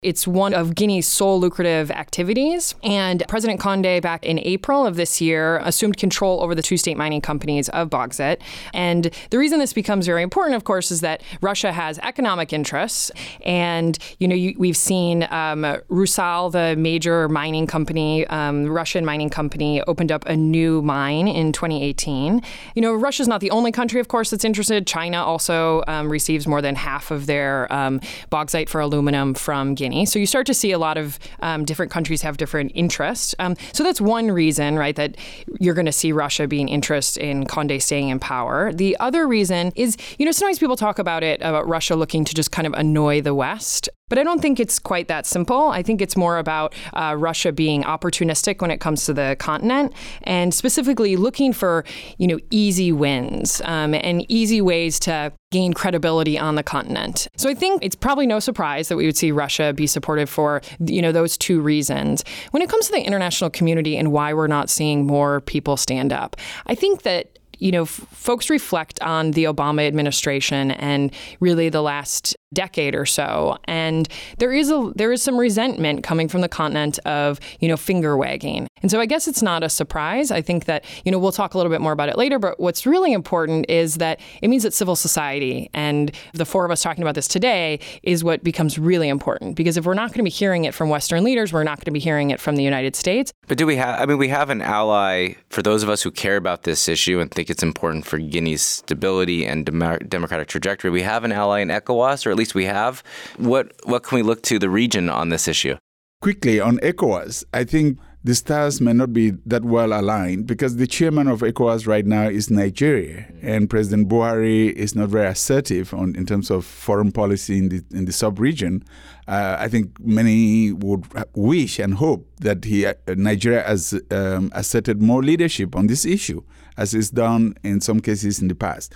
it's 0.00 0.28
one 0.28 0.54
of 0.54 0.76
Guinea's 0.76 1.08
sole 1.08 1.40
lucrative 1.40 1.90
activities. 1.90 2.72
And 2.84 3.24
President 3.26 3.58
Conde, 3.58 4.00
back 4.00 4.24
in 4.24 4.38
April 4.38 4.86
of 4.86 4.94
this 4.94 5.20
year, 5.20 5.58
assumed 5.64 5.96
control 5.96 6.40
over 6.40 6.54
the 6.54 6.62
two 6.62 6.76
state 6.76 6.96
mining 6.96 7.20
companies 7.20 7.68
of 7.70 7.90
bauxite. 7.90 8.40
And 8.72 9.10
the 9.30 9.38
reason 9.38 9.58
this 9.58 9.72
becomes 9.72 10.06
very 10.06 10.22
important, 10.22 10.54
of 10.54 10.62
course, 10.62 10.92
is 10.92 11.00
that 11.00 11.24
Russia 11.40 11.72
has 11.72 11.98
economic 11.98 12.52
interests. 12.52 13.10
And, 13.44 13.98
you 14.20 14.28
know, 14.28 14.36
you, 14.36 14.54
we've 14.56 14.76
seen 14.76 15.24
um, 15.30 15.64
Rusal, 15.88 16.52
the 16.52 16.76
major 16.76 17.28
mining 17.28 17.66
company, 17.66 18.24
um, 18.28 18.66
Russian 18.66 19.04
mining 19.04 19.30
company, 19.30 19.82
opened 19.88 20.12
up 20.12 20.24
a 20.26 20.36
new 20.36 20.80
mine 20.80 21.26
in 21.26 21.50
2018. 21.50 22.40
You 22.76 22.82
know, 22.82 22.94
Russia's 22.94 23.26
not 23.26 23.40
the 23.40 23.50
only 23.50 23.72
country, 23.72 23.98
of 23.98 24.06
course, 24.06 24.30
that's 24.30 24.44
interested. 24.44 24.86
China 24.86 25.24
also 25.24 25.82
um, 25.88 26.08
receives 26.08 26.46
more 26.46 26.62
than 26.62 26.76
half 26.76 27.10
of 27.10 27.26
their 27.26 27.70
um, 27.72 28.00
bauxite 28.30 28.68
for 28.68 28.80
aluminum 28.80 29.34
from 29.34 29.74
Guinea. 29.74 29.87
Guinea. 29.88 30.06
So 30.06 30.18
you 30.18 30.26
start 30.26 30.46
to 30.46 30.54
see 30.54 30.72
a 30.72 30.78
lot 30.78 30.98
of 30.98 31.18
um, 31.40 31.64
different 31.64 31.90
countries 31.90 32.22
have 32.22 32.36
different 32.36 32.72
interests. 32.74 33.34
Um, 33.38 33.56
so 33.72 33.82
that's 33.82 34.00
one 34.00 34.30
reason, 34.30 34.76
right, 34.76 34.94
that 34.96 35.16
you're 35.60 35.74
going 35.74 35.86
to 35.86 35.92
see 35.92 36.12
Russia 36.12 36.46
being 36.46 36.68
interested 36.68 37.22
in 37.22 37.46
Conde 37.46 37.82
staying 37.82 38.10
in 38.10 38.18
power. 38.18 38.72
The 38.72 38.96
other 39.00 39.26
reason 39.26 39.72
is, 39.76 39.96
you 40.18 40.26
know, 40.26 40.32
sometimes 40.32 40.58
people 40.58 40.76
talk 40.76 40.98
about 40.98 41.22
it 41.22 41.40
about 41.40 41.66
Russia 41.66 41.96
looking 41.96 42.24
to 42.24 42.34
just 42.34 42.52
kind 42.52 42.66
of 42.66 42.74
annoy 42.74 43.22
the 43.22 43.34
West. 43.34 43.88
But 44.08 44.18
I 44.18 44.22
don't 44.22 44.40
think 44.40 44.60
it's 44.60 44.78
quite 44.78 45.08
that 45.08 45.26
simple. 45.26 45.68
I 45.68 45.82
think 45.82 46.00
it's 46.00 46.16
more 46.16 46.38
about 46.38 46.74
uh, 46.94 47.14
Russia 47.18 47.52
being 47.52 47.82
opportunistic 47.82 48.60
when 48.60 48.70
it 48.70 48.80
comes 48.80 49.04
to 49.06 49.14
the 49.14 49.36
continent, 49.38 49.92
and 50.22 50.52
specifically 50.54 51.16
looking 51.16 51.52
for 51.52 51.84
you 52.18 52.26
know 52.26 52.38
easy 52.50 52.92
wins 52.92 53.60
um, 53.64 53.94
and 53.94 54.24
easy 54.30 54.60
ways 54.60 54.98
to 55.00 55.32
gain 55.50 55.72
credibility 55.72 56.38
on 56.38 56.56
the 56.56 56.62
continent. 56.62 57.26
So 57.36 57.48
I 57.48 57.54
think 57.54 57.82
it's 57.82 57.96
probably 57.96 58.26
no 58.26 58.38
surprise 58.38 58.88
that 58.88 58.96
we 58.96 59.06
would 59.06 59.16
see 59.16 59.32
Russia 59.32 59.72
be 59.72 59.86
supportive 59.86 60.28
for 60.28 60.62
you 60.80 61.02
know 61.02 61.12
those 61.12 61.36
two 61.36 61.60
reasons. 61.60 62.24
When 62.50 62.62
it 62.62 62.68
comes 62.68 62.86
to 62.86 62.92
the 62.92 63.02
international 63.02 63.50
community 63.50 63.96
and 63.96 64.12
why 64.12 64.34
we're 64.34 64.46
not 64.46 64.70
seeing 64.70 65.06
more 65.06 65.40
people 65.42 65.76
stand 65.76 66.12
up, 66.12 66.36
I 66.66 66.74
think 66.74 67.02
that 67.02 67.38
you 67.58 67.72
know, 67.72 67.82
f- 67.82 67.88
folks 67.88 68.50
reflect 68.50 69.00
on 69.02 69.32
the 69.32 69.44
Obama 69.44 69.86
administration 69.86 70.70
and 70.70 71.12
really 71.40 71.68
the 71.68 71.82
last 71.82 72.36
decade 72.52 72.94
or 72.94 73.06
so, 73.06 73.58
and 73.64 74.08
there 74.38 74.52
is 74.52 74.70
a 74.70 74.92
there 74.94 75.12
is 75.12 75.22
some 75.22 75.36
resentment 75.36 76.02
coming 76.02 76.28
from 76.28 76.40
the 76.40 76.48
continent 76.48 76.98
of 77.00 77.40
you 77.60 77.68
know 77.68 77.76
finger 77.76 78.16
wagging, 78.16 78.68
and 78.82 78.90
so 78.90 79.00
I 79.00 79.06
guess 79.06 79.28
it's 79.28 79.42
not 79.42 79.62
a 79.62 79.68
surprise. 79.68 80.30
I 80.30 80.42
think 80.42 80.64
that 80.66 80.84
you 81.04 81.12
know 81.12 81.18
we'll 81.18 81.32
talk 81.32 81.54
a 81.54 81.58
little 81.58 81.70
bit 81.70 81.80
more 81.80 81.92
about 81.92 82.08
it 82.08 82.16
later, 82.16 82.38
but 82.38 82.58
what's 82.60 82.86
really 82.86 83.12
important 83.12 83.66
is 83.68 83.96
that 83.96 84.20
it 84.42 84.48
means 84.48 84.62
that 84.62 84.72
civil 84.74 84.96
society 84.96 85.70
and 85.74 86.12
the 86.34 86.44
four 86.44 86.64
of 86.64 86.70
us 86.70 86.82
talking 86.82 87.02
about 87.02 87.14
this 87.14 87.28
today 87.28 87.80
is 88.02 88.24
what 88.24 88.42
becomes 88.42 88.78
really 88.78 89.08
important 89.08 89.56
because 89.56 89.76
if 89.76 89.84
we're 89.84 89.94
not 89.94 90.08
going 90.08 90.18
to 90.18 90.24
be 90.24 90.30
hearing 90.30 90.64
it 90.64 90.74
from 90.74 90.88
Western 90.88 91.24
leaders, 91.24 91.52
we're 91.52 91.64
not 91.64 91.78
going 91.78 91.86
to 91.86 91.90
be 91.90 92.00
hearing 92.00 92.30
it 92.30 92.40
from 92.40 92.56
the 92.56 92.62
United 92.62 92.96
States. 92.96 93.32
But 93.46 93.58
do 93.58 93.66
we 93.66 93.76
have? 93.76 94.00
I 94.00 94.06
mean, 94.06 94.18
we 94.18 94.28
have 94.28 94.50
an 94.50 94.62
ally 94.62 95.34
for 95.50 95.62
those 95.62 95.82
of 95.82 95.88
us 95.88 96.02
who 96.02 96.10
care 96.10 96.36
about 96.36 96.62
this 96.62 96.88
issue 96.88 97.20
and 97.20 97.30
think 97.30 97.50
it's 97.50 97.62
important 97.62 98.06
for 98.06 98.18
Guinea's 98.18 98.62
stability 98.62 99.46
and 99.46 99.64
dem- 99.64 99.98
democratic 100.08 100.48
trajectory. 100.48 100.90
We 100.90 101.02
have 101.02 101.24
an 101.24 101.32
ally 101.32 101.60
in 101.60 101.68
ECOWAS, 101.68 102.26
or 102.26 102.34
least 102.38 102.54
we 102.54 102.64
have. 102.64 103.02
What 103.36 103.72
what 103.84 104.02
can 104.04 104.16
we 104.16 104.22
look 104.22 104.42
to 104.44 104.58
the 104.58 104.70
region 104.70 105.08
on 105.08 105.28
this 105.28 105.48
issue? 105.48 105.76
Quickly 106.20 106.58
on 106.60 106.78
ECOWAS, 106.78 107.44
I 107.54 107.62
think 107.64 107.98
the 108.24 108.34
stars 108.34 108.80
may 108.80 108.92
not 108.92 109.12
be 109.12 109.30
that 109.46 109.64
well 109.64 109.92
aligned 109.98 110.46
because 110.46 110.76
the 110.76 110.86
chairman 110.86 111.28
of 111.28 111.40
ECOWAS 111.40 111.86
right 111.86 112.04
now 112.04 112.28
is 112.28 112.50
Nigeria, 112.50 113.26
and 113.40 113.70
President 113.70 114.08
Buhari 114.08 114.72
is 114.72 114.96
not 114.96 115.08
very 115.08 115.26
assertive 115.28 115.94
on 115.94 116.16
in 116.16 116.26
terms 116.26 116.50
of 116.50 116.64
foreign 116.64 117.12
policy 117.12 117.58
in 117.58 117.68
the 117.68 117.84
in 117.92 118.04
the 118.06 118.12
sub 118.12 118.40
region. 118.40 118.82
Uh, 119.28 119.56
I 119.58 119.68
think 119.68 119.98
many 120.00 120.72
would 120.72 121.04
wish 121.34 121.78
and 121.78 121.94
hope 121.94 122.26
that 122.40 122.64
he 122.64 122.86
uh, 122.86 122.94
Nigeria 123.16 123.62
has 123.62 123.94
um, 124.10 124.50
asserted 124.52 125.00
more 125.00 125.22
leadership 125.22 125.76
on 125.76 125.86
this 125.86 126.04
issue, 126.04 126.42
as 126.76 126.94
is 126.94 127.10
done 127.10 127.54
in 127.62 127.80
some 127.80 128.00
cases 128.00 128.40
in 128.42 128.48
the 128.48 128.54
past. 128.54 128.94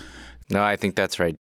No, 0.51 0.63
I 0.63 0.77
think 0.77 0.97
that's 0.97 1.21
right. 1.21 1.37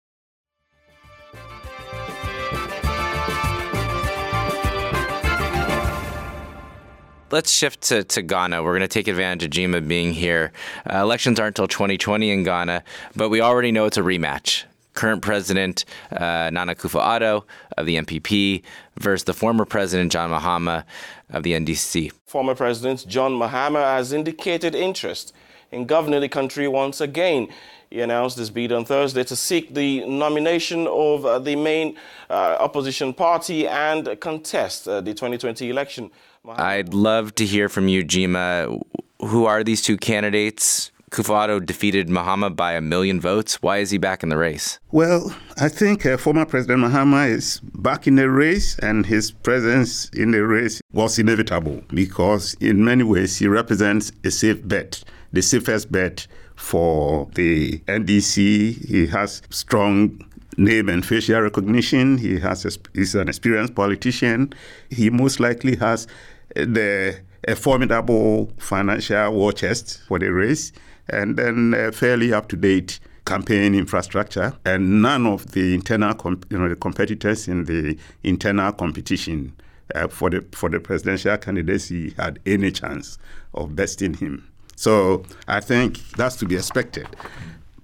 Let's 7.31 7.51
shift 7.51 7.81
to, 7.81 8.03
to 8.03 8.21
Ghana. 8.23 8.63
We're 8.63 8.71
going 8.71 8.81
to 8.81 8.87
take 8.87 9.07
advantage 9.07 9.43
of 9.45 9.51
Gyimah 9.51 9.87
being 9.87 10.13
here. 10.13 10.51
Uh, 10.91 10.97
elections 10.97 11.39
aren't 11.39 11.59
until 11.59 11.67
2020 11.67 12.31
in 12.31 12.43
Ghana, 12.43 12.83
but 13.15 13.29
we 13.29 13.39
already 13.39 13.71
know 13.71 13.85
it's 13.85 13.97
a 13.97 14.01
rematch. 14.01 14.63
Current 14.95 15.21
president 15.21 15.85
uh, 16.11 16.49
Nana 16.51 16.73
Akufo-Addo 16.73 17.43
of 17.77 17.85
the 17.85 17.97
NPP 17.97 18.63
versus 18.99 19.25
the 19.25 19.35
former 19.35 19.65
president 19.65 20.11
John 20.11 20.31
Mahama 20.31 20.85
of 21.29 21.43
the 21.43 21.53
NDC. 21.53 22.11
Former 22.25 22.55
President 22.55 23.07
John 23.07 23.33
Mahama 23.33 23.83
has 23.83 24.11
indicated 24.11 24.73
interest 24.73 25.31
in 25.71 25.85
governing 25.85 26.21
the 26.21 26.29
country 26.29 26.67
once 26.67 26.99
again. 26.99 27.47
He 27.89 28.01
announced 28.01 28.37
his 28.37 28.51
bid 28.51 28.71
on 28.71 28.85
Thursday 28.85 29.23
to 29.23 29.35
seek 29.35 29.73
the 29.73 30.05
nomination 30.05 30.85
of 30.87 31.25
uh, 31.25 31.39
the 31.39 31.55
main 31.55 31.97
uh, 32.29 32.57
opposition 32.59 33.13
party 33.13 33.67
and 33.67 34.19
contest 34.19 34.87
uh, 34.87 35.01
the 35.01 35.13
2020 35.13 35.69
election. 35.69 36.11
I'd 36.47 36.93
love 36.93 37.33
to 37.35 37.45
hear 37.45 37.67
from 37.67 37.87
you, 37.87 38.05
Gyimah. 38.05 38.81
Who 39.21 39.45
are 39.45 39.63
these 39.63 39.81
two 39.81 39.97
candidates? 39.97 40.91
Akufo-Addo 41.09 41.65
defeated 41.65 42.07
Mahama 42.07 42.55
by 42.55 42.73
a 42.73 42.81
million 42.81 43.19
votes. 43.19 43.59
Why 43.63 43.79
is 43.79 43.89
he 43.89 43.97
back 43.97 44.21
in 44.21 44.29
the 44.29 44.37
race? 44.37 44.77
Well, 44.91 45.35
I 45.57 45.67
think 45.67 46.05
uh, 46.05 46.17
former 46.17 46.45
President 46.45 46.83
Mahama 46.83 47.27
is 47.27 47.59
back 47.59 48.05
in 48.05 48.15
the 48.15 48.29
race, 48.29 48.77
and 48.77 49.07
his 49.07 49.31
presence 49.31 50.09
in 50.09 50.29
the 50.31 50.45
race 50.45 50.81
was 50.93 51.17
inevitable 51.17 51.81
because, 51.87 52.53
in 52.61 52.85
many 52.85 53.03
ways, 53.03 53.39
he 53.39 53.47
represents 53.47 54.11
a 54.23 54.29
safe 54.29 54.65
bet, 54.67 55.03
the 55.33 55.41
safest 55.41 55.91
bet 55.91 56.27
for 56.59 57.27
the 57.33 57.79
NDC. 57.87 58.85
He 58.87 59.07
has 59.07 59.41
strong 59.49 60.21
name 60.57 60.89
and 60.89 61.05
facial 61.05 61.41
recognition. 61.41 62.17
He 62.17 62.39
has 62.39 62.65
a, 62.65 62.71
he's 62.93 63.15
an 63.15 63.29
experienced 63.29 63.73
politician. 63.75 64.53
He 64.89 65.09
most 65.09 65.39
likely 65.39 65.77
has 65.77 66.07
the 66.55 67.19
a 67.47 67.55
formidable 67.55 68.51
financial 68.57 69.31
war 69.31 69.53
chest 69.53 70.01
for 70.07 70.19
the 70.19 70.27
race 70.27 70.73
and 71.07 71.37
then 71.37 71.73
a 71.73 71.91
fairly 71.91 72.33
up 72.33 72.49
to 72.49 72.57
date 72.57 72.99
campaign 73.25 73.75
infrastructure, 73.75 74.53
and 74.65 75.01
none 75.03 75.27
of 75.27 75.51
the 75.51 75.75
internal, 75.75 76.15
you 76.49 76.57
know, 76.57 76.67
the 76.67 76.75
competitors 76.75 77.47
in 77.47 77.65
the 77.65 77.95
internal 78.23 78.71
competition 78.71 79.53
uh, 79.93 80.07
for 80.07 80.29
the 80.29 80.43
for 80.51 80.69
the 80.69 80.79
presidential 80.79 81.37
candidacy 81.37 82.11
had 82.17 82.39
any 82.45 82.71
chance 82.71 83.17
of 83.53 83.75
besting 83.75 84.15
him. 84.15 84.48
So 84.79 85.23
I 85.45 85.59
think 85.59 85.99
that's 86.11 86.37
to 86.37 86.45
be 86.45 86.55
expected. 86.55 87.05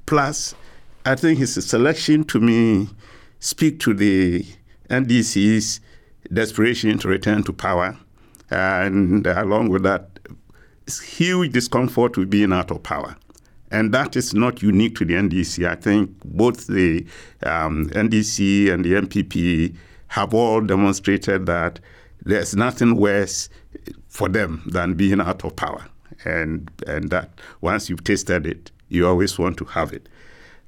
Plus, 0.06 0.56
I 1.06 1.16
think 1.16 1.40
his 1.40 1.54
selection 1.56 2.24
to 2.24 2.40
me 2.40 2.88
speak 3.42 3.82
to 3.82 3.94
the 3.94 4.46
NDC's 4.90 5.82
desperation 6.32 6.98
to 7.00 7.10
return 7.10 7.44
to 7.44 7.52
power, 7.52 7.98
and 8.50 9.28
along 9.28 9.72
with 9.72 9.84
that, 9.84 10.08
huge 11.04 11.52
discomfort 11.52 12.16
with 12.16 12.30
being 12.30 12.54
out 12.54 12.72
of 12.72 12.82
power. 12.84 13.18
And 13.72 13.94
that 13.94 14.16
is 14.16 14.34
not 14.34 14.62
unique 14.62 14.96
to 14.96 15.04
the 15.04 15.16
NDC. 15.16 15.68
I 15.68 15.76
think 15.76 16.12
both 16.24 16.68
the 16.68 17.06
um, 17.44 17.90
NDC 17.90 18.72
and 18.72 18.86
the 18.86 18.94
NPP 18.94 19.76
have 20.08 20.34
all 20.34 20.62
demonstrated 20.62 21.46
that 21.48 21.82
there's 22.24 22.56
nothing 22.56 22.96
worse 22.96 23.50
for 24.08 24.30
them 24.30 24.64
than 24.68 24.94
being 24.94 25.20
out 25.20 25.44
of 25.44 25.58
power. 25.58 25.90
And, 26.26 26.70
and 26.88 27.10
that 27.12 27.30
once 27.62 27.90
you've 27.90 28.04
tasted 28.04 28.46
it, 28.46 28.72
you 28.90 29.08
always 29.08 29.38
want 29.38 29.58
to 29.58 29.66
have 29.66 29.94
it. 29.94 30.10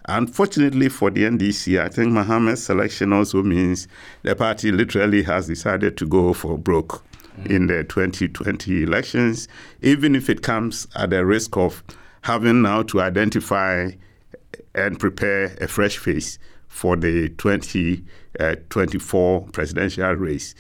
Unfortunately 0.06 0.88
for 0.88 1.12
the 1.12 1.24
NDC, 1.24 1.82
I 1.82 1.90
think 1.90 2.14
Mahama's 2.14 2.64
selection 2.64 3.12
also 3.12 3.44
means 3.44 3.88
the 4.24 4.36
party 4.36 4.72
literally 4.72 5.24
has 5.24 5.48
decided 5.48 5.98
to 5.98 6.08
go 6.08 6.34
for 6.34 6.58
broke 6.58 7.04
in 7.46 7.68
the 7.68 7.84
2020 7.84 8.84
elections, 8.84 9.48
even 9.82 10.16
if 10.16 10.30
it 10.30 10.42
comes 10.42 10.88
at 10.96 11.10
the 11.10 11.26
risk 11.26 11.58
of 11.58 11.84
having 12.22 12.62
now 12.62 12.84
to 12.84 13.02
identify 13.02 13.92
and 14.74 15.00
prepare 15.00 15.56
a 15.60 15.68
fresh 15.68 15.98
face 15.98 16.40
for 16.68 16.96
the 16.96 17.30
2024 17.30 18.06
uh, 18.40 19.52
presidential 19.52 20.14
race. 20.14 20.56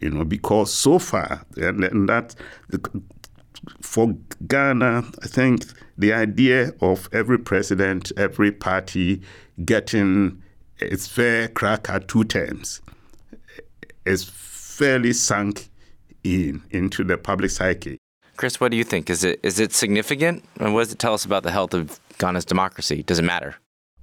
You 0.00 0.10
know, 0.10 0.24
because 0.24 0.72
so 0.72 0.98
far, 0.98 1.44
and, 1.56 1.84
and 1.84 2.08
that 2.08 2.34
for 3.80 4.14
Ghana, 4.46 5.04
I 5.22 5.26
think 5.26 5.64
the 5.96 6.12
idea 6.12 6.72
of 6.80 7.08
every 7.12 7.38
president, 7.38 8.12
every 8.16 8.52
party 8.52 9.22
getting 9.64 10.42
its 10.78 11.06
fair 11.06 11.48
crack 11.48 11.88
at 11.90 12.08
two 12.08 12.24
terms 12.24 12.80
is 14.06 14.24
fairly 14.24 15.12
sunk 15.12 15.68
in 16.24 16.62
into 16.70 17.04
the 17.04 17.18
public 17.18 17.50
psyche. 17.50 17.98
Chris, 18.36 18.60
what 18.60 18.70
do 18.70 18.76
you 18.76 18.84
think? 18.84 19.10
Is 19.10 19.24
it 19.24 19.40
is 19.42 19.58
it 19.58 19.72
significant? 19.72 20.44
And 20.60 20.72
what 20.72 20.84
does 20.84 20.92
it 20.92 20.98
tell 20.98 21.14
us 21.14 21.24
about 21.24 21.42
the 21.42 21.50
health 21.50 21.74
of 21.74 21.98
Ghana's 22.18 22.44
democracy? 22.44 23.02
Does 23.02 23.18
it 23.18 23.24
matter? 23.24 23.56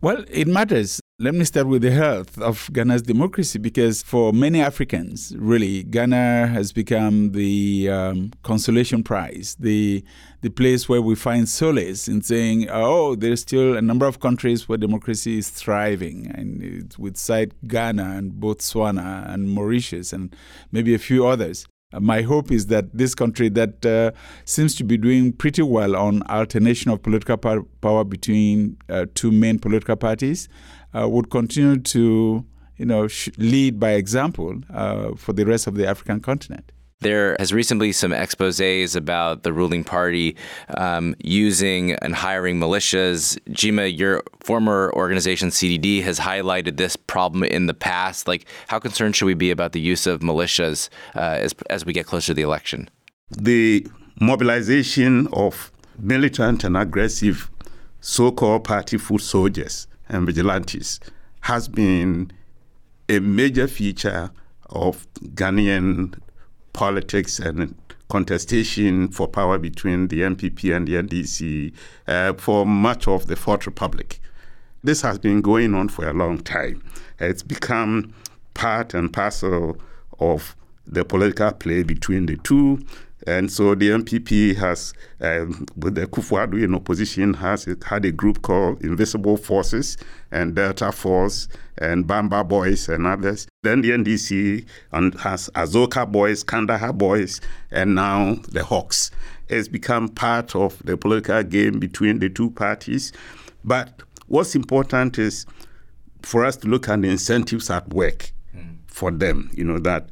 Well, 0.06 0.24
it 0.30 0.48
matters. 0.48 1.02
Let 1.18 1.34
me 1.34 1.46
start 1.46 1.66
with 1.66 1.82
the 1.82 1.90
health 1.90 2.40
of 2.40 2.70
Ghana's 2.72 3.02
democracy 3.02 3.58
because 3.58 4.04
for 4.04 4.32
many 4.34 4.62
Africans, 4.62 5.34
really, 5.36 5.82
Ghana 5.82 6.46
has 6.46 6.72
become 6.72 7.32
the 7.32 7.90
um, 7.90 8.32
consolation 8.44 9.02
prize, 9.02 9.56
the 9.60 10.04
the 10.42 10.52
place 10.52 10.88
where 10.88 11.02
we 11.02 11.16
find 11.16 11.50
solace 11.50 12.08
in 12.08 12.22
saying, 12.22 12.68
"Oh, 12.70 13.16
there's 13.16 13.42
still 13.42 13.76
a 13.76 13.82
number 13.82 14.06
of 14.06 14.20
countries 14.20 14.70
where 14.70 14.78
democracy 14.78 15.40
is 15.40 15.50
thriving," 15.50 16.32
and 16.36 16.62
it's 16.62 17.00
with 17.00 17.18
cite 17.18 17.54
Ghana 17.68 18.14
and 18.16 18.34
Botswana 18.34 19.28
and 19.34 19.50
Mauritius 19.50 20.14
and 20.14 20.36
maybe 20.72 20.94
a 20.94 21.00
few 21.00 21.26
others. 21.26 21.66
My 21.94 22.24
hope 22.24 22.51
is 22.51 22.68
that 22.68 22.98
this 22.98 23.15
country 23.15 23.48
that 23.50 23.86
uh, 23.86 24.12
seems 24.44 24.75
to 24.75 24.84
be 24.84 24.98
doing 24.98 25.32
pretty 25.32 25.62
well 25.62 25.96
on 25.96 26.24
alternation 26.24 26.92
of 26.92 27.01
political 27.01 27.38
power 27.82 28.04
between 28.04 28.77
uh, 28.89 29.06
two 29.13 29.32
main 29.32 29.60
political 29.60 29.96
parties 29.96 30.50
uh, 30.94 31.08
would 31.08 31.30
continue 31.30 31.77
to 31.77 32.46
you 32.77 32.86
know 32.86 33.08
sh- 33.08 33.30
lead 33.38 33.80
by 33.80 33.92
example 33.92 34.56
uh, 34.74 35.13
for 35.15 35.32
the 35.32 35.46
rest 35.46 35.68
of 35.68 35.75
the 35.75 35.88
African 35.88 36.20
continent. 36.20 36.72
There 37.02 37.36
has 37.40 37.54
recently 37.54 37.92
some 37.92 38.12
exposés 38.12 38.96
about 38.96 39.44
the 39.44 39.52
ruling 39.52 39.84
party 39.84 40.38
um, 40.78 41.14
using 41.20 41.92
and 41.94 42.16
hiring 42.16 42.58
militias. 42.58 43.38
Gyimah, 43.50 43.98
your 43.98 44.24
former 44.40 44.92
organization 44.96 45.50
CDD 45.50 46.02
has 46.04 46.20
highlighted 46.20 46.78
this 46.78 46.96
problem 46.96 47.44
in 47.44 47.68
the 47.68 47.74
past. 47.74 48.28
Like, 48.28 48.48
how 48.68 48.80
concerned 48.80 49.16
should 49.16 49.25
we 49.25 49.34
be 49.34 49.52
about 49.52 49.74
the 49.74 49.82
use 49.82 50.08
of 50.08 50.22
militias 50.22 50.90
uh, 51.16 51.20
as 51.20 51.54
as 51.70 51.86
we 51.86 51.92
get 51.92 52.06
closer 52.06 52.28
to 52.28 52.34
the 52.34 52.44
election? 52.44 52.90
The 53.30 53.86
mobilization 54.22 55.28
of 55.34 55.72
militant 56.00 56.64
and 56.64 56.78
aggressive 56.78 57.50
so-called 58.00 58.64
party 58.64 58.98
foot 58.98 59.22
soldiers 59.22 59.88
and 60.08 60.25
vigilantes 60.25 61.00
has 61.42 61.68
been 61.68 62.32
a 63.10 63.20
major 63.20 63.68
feature 63.68 64.32
of 64.70 65.08
Ghanaian 65.34 66.20
politics 66.75 67.39
and 67.39 67.74
contestation 68.10 69.08
for 69.08 69.27
power 69.27 69.58
between 69.58 70.10
the 70.10 70.22
NPP 70.22 70.75
and 70.75 70.88
the 70.88 70.96
NDC 70.96 71.74
uh, 72.08 72.34
for 72.34 72.65
much 72.65 73.08
of 73.08 73.27
the 73.27 73.36
Fourth 73.36 73.65
Republic. 73.65 74.20
This 74.84 75.01
has 75.01 75.17
been 75.17 75.41
going 75.41 75.74
on 75.74 75.89
for 75.89 76.08
a 76.08 76.13
long 76.13 76.38
time. 76.38 76.84
It's 77.20 77.41
become 77.41 78.13
part 78.53 78.94
and 78.94 79.12
parcel 79.12 79.77
of 80.20 80.55
the 80.86 81.05
political 81.05 81.51
play 81.53 81.82
between 81.82 82.25
the 82.27 82.38
two. 82.38 82.86
And 83.27 83.51
so 83.51 83.74
the 83.74 83.89
NPP 83.89 84.55
has, 84.58 84.94
um, 85.20 85.65
with 85.75 85.96
the 85.96 86.05
Akufo-Addo 86.05 86.63
in 86.63 86.75
opposition, 86.75 87.34
has 87.36 87.67
had 87.86 88.05
a 88.05 88.12
group 88.12 88.41
called 88.44 88.84
Invisible 88.84 89.38
Forces 89.38 89.98
and 90.32 90.55
Delta 90.55 90.91
Force 90.91 91.48
and 91.79 92.05
Bamba 92.05 92.48
Boys 92.48 92.88
and 92.88 93.08
others. 93.08 93.48
Then 93.63 93.82
the 93.82 93.91
NDC 93.91 94.65
and 94.91 95.13
has 95.22 95.50
Azorka 95.55 96.10
Boys, 96.10 96.44
Kandahar 96.44 96.94
Boys, 96.94 97.41
and 97.72 97.96
now 97.96 98.36
the 98.50 98.63
Hawks. 98.63 99.10
It's 99.50 99.67
become 99.67 100.10
part 100.10 100.55
of 100.55 100.82
the 100.84 100.98
political 100.98 101.41
game 101.44 101.79
between 101.79 102.20
the 102.20 102.29
two 102.29 102.51
parties. 102.51 103.12
But 103.63 104.03
what's 104.27 104.55
important 104.55 105.17
is 105.17 105.46
for 106.22 106.46
us 106.46 106.58
to 106.58 106.67
look 106.67 106.89
at 106.89 107.01
the 107.01 107.10
incentives 107.10 107.70
at 107.70 107.88
work 107.89 108.32
mm. 108.55 108.77
for 108.88 109.12
them, 109.12 109.50
you 109.53 109.63
know, 109.63 109.79
that 109.79 110.10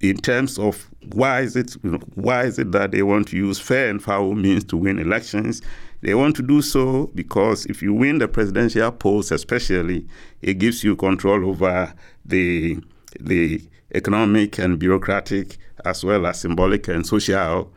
in 0.00 0.16
terms 0.16 0.58
of 0.58 0.88
why 1.12 1.40
is 1.40 1.56
it 1.56 1.76
you 1.82 1.92
know, 1.92 2.00
why 2.14 2.44
is 2.44 2.58
it 2.58 2.72
that 2.72 2.90
they 2.90 3.02
want 3.02 3.28
to 3.28 3.36
use 3.36 3.58
fair 3.58 3.88
and 3.88 4.02
foul 4.02 4.34
means 4.34 4.64
to 4.64 4.76
win 4.76 4.98
elections? 4.98 5.62
They 6.00 6.14
want 6.14 6.36
to 6.36 6.42
do 6.42 6.60
so 6.60 7.10
because 7.14 7.64
if 7.66 7.82
you 7.82 7.94
win 7.94 8.18
the 8.18 8.28
presidential 8.28 8.92
polls, 8.92 9.32
especially, 9.32 10.06
it 10.42 10.54
gives 10.54 10.84
you 10.84 10.96
control 10.96 11.48
over 11.48 11.94
the 12.24 12.78
the 13.18 13.62
economic 13.94 14.58
and 14.58 14.78
bureaucratic 14.78 15.56
as 15.84 16.04
well 16.04 16.26
as 16.26 16.40
symbolic 16.40 16.88
and 16.88 17.06
social 17.06 17.72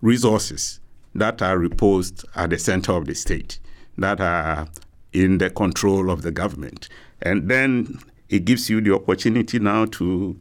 resources 0.00 0.80
that 1.14 1.42
are 1.42 1.58
reposed 1.58 2.24
at 2.36 2.50
the 2.50 2.58
center 2.58 2.92
of 2.92 3.06
the 3.06 3.14
state, 3.14 3.58
that 3.96 4.20
are 4.20 4.68
in 5.12 5.38
the 5.38 5.50
control 5.50 6.10
of 6.10 6.22
the 6.22 6.30
government. 6.30 6.88
And 7.22 7.48
then 7.48 7.98
it 8.28 8.44
gives 8.44 8.70
you 8.70 8.80
the 8.80 8.94
opportunity 8.94 9.58
now 9.58 9.86
to 9.86 10.38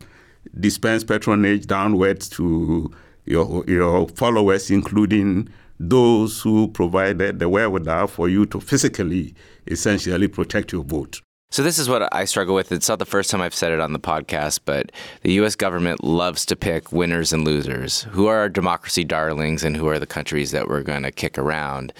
dispense 0.59 1.03
patronage 1.03 1.67
downwards 1.67 2.29
to 2.29 2.91
your, 3.25 3.63
your 3.67 4.07
followers, 4.09 4.71
including 4.71 5.49
those 5.79 6.41
who 6.41 6.67
provided 6.69 7.39
the 7.39 7.49
wherewithal 7.49 8.07
for 8.07 8.29
you 8.29 8.45
to 8.47 8.59
physically, 8.59 9.35
essentially 9.67 10.27
protect 10.27 10.71
your 10.71 10.83
vote. 10.83 11.21
So, 11.49 11.63
this 11.63 11.79
is 11.79 11.87
what 11.87 12.13
I 12.13 12.25
struggle 12.25 12.55
with. 12.55 12.73
It's 12.73 12.89
not 12.89 12.99
the 12.99 13.05
first 13.05 13.31
time 13.31 13.39
I've 13.39 13.55
said 13.55 13.71
it 13.71 13.79
on 13.79 13.93
the 13.93 13.99
podcast, 13.99 14.59
but 14.65 14.91
the 15.21 15.31
U.S. 15.33 15.55
government 15.55 16.03
loves 16.03 16.45
to 16.47 16.57
pick 16.57 16.91
winners 16.91 17.31
and 17.31 17.45
losers. 17.45 18.03
Who 18.11 18.27
are 18.27 18.37
our 18.39 18.49
democracy 18.49 19.05
darlings 19.05 19.63
and 19.63 19.77
who 19.77 19.87
are 19.87 19.97
the 19.97 20.05
countries 20.05 20.51
that 20.51 20.67
we're 20.67 20.83
going 20.83 21.03
to 21.03 21.11
kick 21.11 21.37
around? 21.37 21.93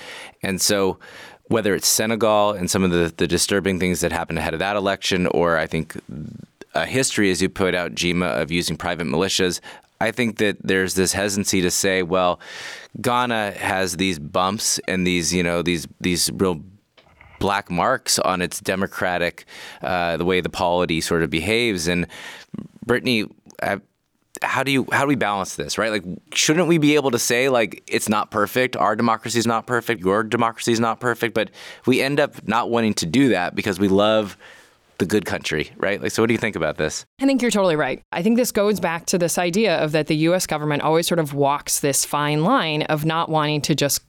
And 0.43 0.59
so, 0.59 0.99
whether 1.45 1.73
it's 1.73 1.87
Senegal 1.87 2.51
and 2.51 2.69
some 2.69 2.83
of 2.83 2.91
the, 2.91 3.13
the 3.15 3.25
disturbing 3.25 3.79
things 3.79 4.01
that 4.01 4.11
happened 4.11 4.37
ahead 4.37 4.53
of 4.53 4.59
that 4.59 4.75
election, 4.75 5.27
or 5.27 5.57
I 5.57 5.65
think 5.65 5.95
a 6.77 6.85
history, 6.85 7.31
as 7.31 7.41
you 7.41 7.49
put 7.49 7.75
out, 7.75 7.93
Gyimah, 7.93 8.41
of 8.41 8.51
using 8.51 8.77
private 8.77 9.07
militias. 9.07 9.59
I 9.99 10.11
think 10.11 10.37
that 10.37 10.57
there's 10.63 10.93
this 10.93 11.13
hesitancy 11.13 11.61
to 11.61 11.71
say, 11.71 12.03
well, 12.03 12.39
Ghana 13.01 13.51
has 13.53 13.97
these 13.97 14.19
bumps 14.19 14.79
and 14.87 15.05
these, 15.05 15.33
you 15.33 15.43
know, 15.43 15.61
these 15.61 15.87
these 15.99 16.29
real 16.33 16.61
black 17.39 17.69
marks 17.69 18.19
on 18.19 18.41
its 18.41 18.59
democratic, 18.59 19.45
uh, 19.81 20.17
the 20.17 20.25
way 20.25 20.41
the 20.41 20.49
polity 20.49 21.01
sort 21.01 21.23
of 21.23 21.29
behaves. 21.29 21.87
And 21.87 22.07
Brittany, 22.85 23.25
uh, 23.61 23.77
how 24.43 24.61
do 24.63 24.71
you 24.71 24.87
how 24.91 25.01
do 25.01 25.07
we 25.07 25.15
balance 25.15 25.55
this, 25.55 25.79
right? 25.79 25.91
Like, 25.91 26.03
shouldn't 26.33 26.67
we 26.67 26.77
be 26.77 26.93
able 26.93 27.11
to 27.11 27.19
say 27.19 27.49
like 27.49 27.83
it's 27.87 28.07
not 28.07 28.29
perfect, 28.29 28.75
our 28.75 28.95
democracy 28.95 29.39
is 29.39 29.47
not 29.47 29.65
perfect, 29.65 30.01
your 30.01 30.23
democracy 30.23 30.71
is 30.71 30.79
not 30.79 30.99
perfect, 30.99 31.33
but 31.33 31.49
we 31.87 32.01
end 32.01 32.19
up 32.19 32.47
not 32.47 32.69
wanting 32.69 32.93
to 32.95 33.07
do 33.07 33.29
that 33.29 33.55
because 33.55 33.79
we 33.79 33.87
love 33.87 34.37
the 34.97 35.05
good 35.05 35.25
country, 35.25 35.71
right? 35.77 36.01
Like, 36.01 36.11
so 36.11 36.23
what 36.23 36.27
do 36.27 36.33
you 36.33 36.39
think 36.39 36.55
about 36.55 36.77
this? 36.77 37.05
I 37.19 37.25
think 37.25 37.41
you're 37.41 37.51
totally 37.51 37.75
right. 37.75 38.01
I 38.11 38.23
think 38.23 38.37
this 38.37 38.51
goes 38.51 38.79
back 38.79 39.05
to 39.07 39.17
this 39.17 39.37
idea 39.37 39.77
of 39.77 39.91
that 39.91 40.07
the 40.07 40.15
U.S. 40.17 40.47
government 40.47 40.81
always 40.81 41.07
sort 41.07 41.19
of 41.19 41.33
walks 41.33 41.79
this 41.79 42.05
fine 42.05 42.43
line 42.43 42.83
of 42.83 43.05
not 43.05 43.29
wanting 43.29 43.61
to 43.61 43.75
just 43.75 44.01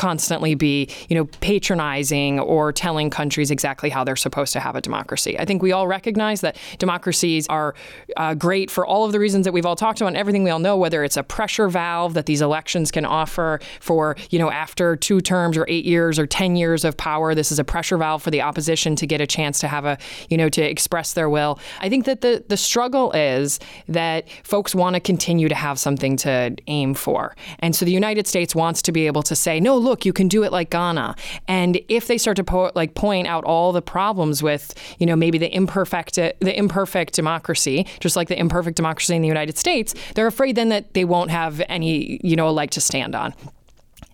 constantly 0.00 0.54
be, 0.54 0.88
you 1.10 1.14
know, 1.14 1.26
patronizing 1.42 2.40
or 2.40 2.72
telling 2.72 3.10
countries 3.10 3.50
exactly 3.50 3.90
how 3.90 4.02
they're 4.02 4.16
supposed 4.16 4.50
to 4.54 4.58
have 4.58 4.74
a 4.74 4.80
democracy. 4.80 5.38
I 5.38 5.44
think 5.44 5.60
we 5.62 5.72
all 5.72 5.86
recognize 5.86 6.40
that 6.40 6.56
democracies 6.78 7.46
are 7.48 7.74
uh, 8.16 8.32
great 8.32 8.70
for 8.70 8.86
all 8.86 9.04
of 9.04 9.12
the 9.12 9.18
reasons 9.18 9.44
that 9.44 9.52
we've 9.52 9.66
all 9.66 9.76
talked 9.76 10.00
about 10.00 10.08
and 10.08 10.16
everything 10.16 10.42
we 10.42 10.48
all 10.48 10.58
know, 10.58 10.74
whether 10.74 11.04
it's 11.04 11.18
a 11.18 11.22
pressure 11.22 11.68
valve 11.68 12.14
that 12.14 12.24
these 12.24 12.40
elections 12.40 12.90
can 12.90 13.04
offer 13.04 13.60
for, 13.80 14.16
you 14.30 14.38
know, 14.38 14.50
after 14.50 14.96
two 14.96 15.20
terms 15.20 15.58
or 15.58 15.66
eight 15.68 15.84
years 15.84 16.18
or 16.18 16.26
10 16.26 16.56
years 16.56 16.82
of 16.82 16.96
power, 16.96 17.34
this 17.34 17.52
is 17.52 17.58
a 17.58 17.64
pressure 17.64 17.98
valve 17.98 18.22
for 18.22 18.30
the 18.30 18.40
opposition 18.40 18.96
to 18.96 19.06
get 19.06 19.20
a 19.20 19.26
chance 19.26 19.58
to 19.58 19.68
have 19.68 19.84
a, 19.84 19.98
you 20.30 20.38
know, 20.38 20.48
to 20.48 20.62
express 20.62 21.12
their 21.12 21.28
will. 21.28 21.58
I 21.82 21.90
think 21.90 22.06
that 22.06 22.22
the, 22.22 22.42
the 22.48 22.56
struggle 22.56 23.12
is 23.12 23.60
that 23.86 24.30
folks 24.44 24.74
want 24.74 24.94
to 24.94 25.00
continue 25.00 25.50
to 25.50 25.54
have 25.54 25.78
something 25.78 26.16
to 26.18 26.56
aim 26.68 26.94
for. 26.94 27.36
And 27.58 27.76
so 27.76 27.84
the 27.84 27.92
United 27.92 28.26
States 28.26 28.54
wants 28.54 28.80
to 28.80 28.92
be 28.92 29.06
able 29.06 29.22
to 29.24 29.36
say, 29.36 29.60
no, 29.60 29.76
look, 29.76 29.89
look, 29.90 30.06
you 30.06 30.12
can 30.12 30.28
do 30.28 30.42
it 30.44 30.52
like 30.52 30.70
Ghana. 30.70 31.16
And 31.48 31.80
if 31.88 32.06
they 32.06 32.16
start 32.16 32.36
to 32.36 32.44
po- 32.44 32.72
like 32.74 32.94
point 32.94 33.26
out 33.26 33.44
all 33.44 33.72
the 33.72 33.82
problems 33.82 34.42
with, 34.42 34.72
you 34.98 35.06
know, 35.06 35.16
maybe 35.16 35.36
the 35.36 35.54
imperfect 35.54 36.14
the 36.14 36.58
imperfect 36.58 37.14
democracy, 37.14 37.86
just 37.98 38.16
like 38.16 38.28
the 38.28 38.38
imperfect 38.38 38.76
democracy 38.76 39.14
in 39.14 39.22
the 39.22 39.28
United 39.28 39.58
States, 39.58 39.94
they're 40.14 40.28
afraid 40.28 40.56
then 40.56 40.68
that 40.70 40.94
they 40.94 41.04
won't 41.04 41.30
have 41.30 41.60
any, 41.68 42.20
you 42.22 42.36
know, 42.36 42.48
a 42.48 42.50
leg 42.50 42.70
to 42.70 42.80
stand 42.80 43.14
on 43.14 43.34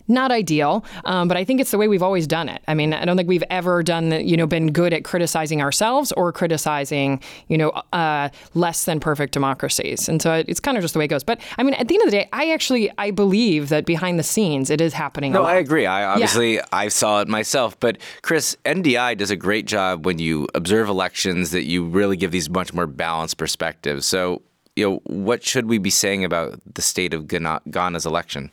not 0.07 0.31
ideal, 0.31 0.85
um, 1.05 1.27
but 1.27 1.37
I 1.37 1.43
think 1.43 1.59
it's 1.59 1.71
the 1.71 1.77
way 1.77 1.87
we've 1.87 2.03
always 2.03 2.27
done 2.27 2.49
it. 2.49 2.61
I 2.67 2.73
mean, 2.73 2.93
I 2.93 3.05
don't 3.05 3.17
think 3.17 3.29
we've 3.29 3.43
ever 3.49 3.83
done, 3.83 4.09
the, 4.09 4.23
you 4.23 4.37
know, 4.37 4.47
been 4.47 4.71
good 4.71 4.93
at 4.93 5.03
criticizing 5.03 5.61
ourselves 5.61 6.11
or 6.13 6.31
criticizing, 6.31 7.21
you 7.47 7.57
know, 7.57 7.69
uh, 7.93 8.29
less 8.53 8.85
than 8.85 8.99
perfect 8.99 9.33
democracies. 9.33 10.07
And 10.07 10.21
so 10.21 10.43
it's 10.47 10.59
kind 10.59 10.77
of 10.77 10.81
just 10.83 10.93
the 10.93 10.99
way 10.99 11.05
it 11.05 11.09
goes. 11.09 11.23
But 11.23 11.41
I 11.57 11.63
mean, 11.63 11.73
at 11.75 11.87
the 11.87 11.95
end 11.95 12.03
of 12.03 12.11
the 12.11 12.17
day, 12.17 12.29
I 12.33 12.51
actually 12.51 12.91
I 12.97 13.11
believe 13.11 13.69
that 13.69 13.85
behind 13.85 14.19
the 14.19 14.23
scenes 14.23 14.69
it 14.69 14.81
is 14.81 14.93
happening. 14.93 15.31
No, 15.31 15.43
I 15.43 15.55
agree. 15.55 15.85
I 15.85 16.05
obviously 16.05 16.55
yeah. 16.55 16.65
I 16.71 16.87
saw 16.87 17.21
it 17.21 17.27
myself. 17.27 17.79
But 17.79 17.97
Chris, 18.21 18.57
NDI 18.65 19.17
does 19.17 19.31
a 19.31 19.35
great 19.35 19.65
job 19.65 20.05
when 20.05 20.19
you 20.19 20.47
observe 20.55 20.89
elections 20.89 21.51
that 21.51 21.63
you 21.63 21.85
really 21.85 22.17
give 22.17 22.31
these 22.31 22.49
much 22.49 22.73
more 22.73 22.87
balanced 22.87 23.37
perspectives. 23.37 24.05
So 24.05 24.41
you 24.77 24.87
know, 24.87 25.01
what 25.05 25.43
should 25.43 25.65
we 25.65 25.79
be 25.79 25.89
saying 25.89 26.23
about 26.23 26.59
the 26.75 26.83
state 26.83 27.11
of 27.11 27.27
Ghana, 27.27 27.61
Ghana's 27.71 28.05
election? 28.05 28.51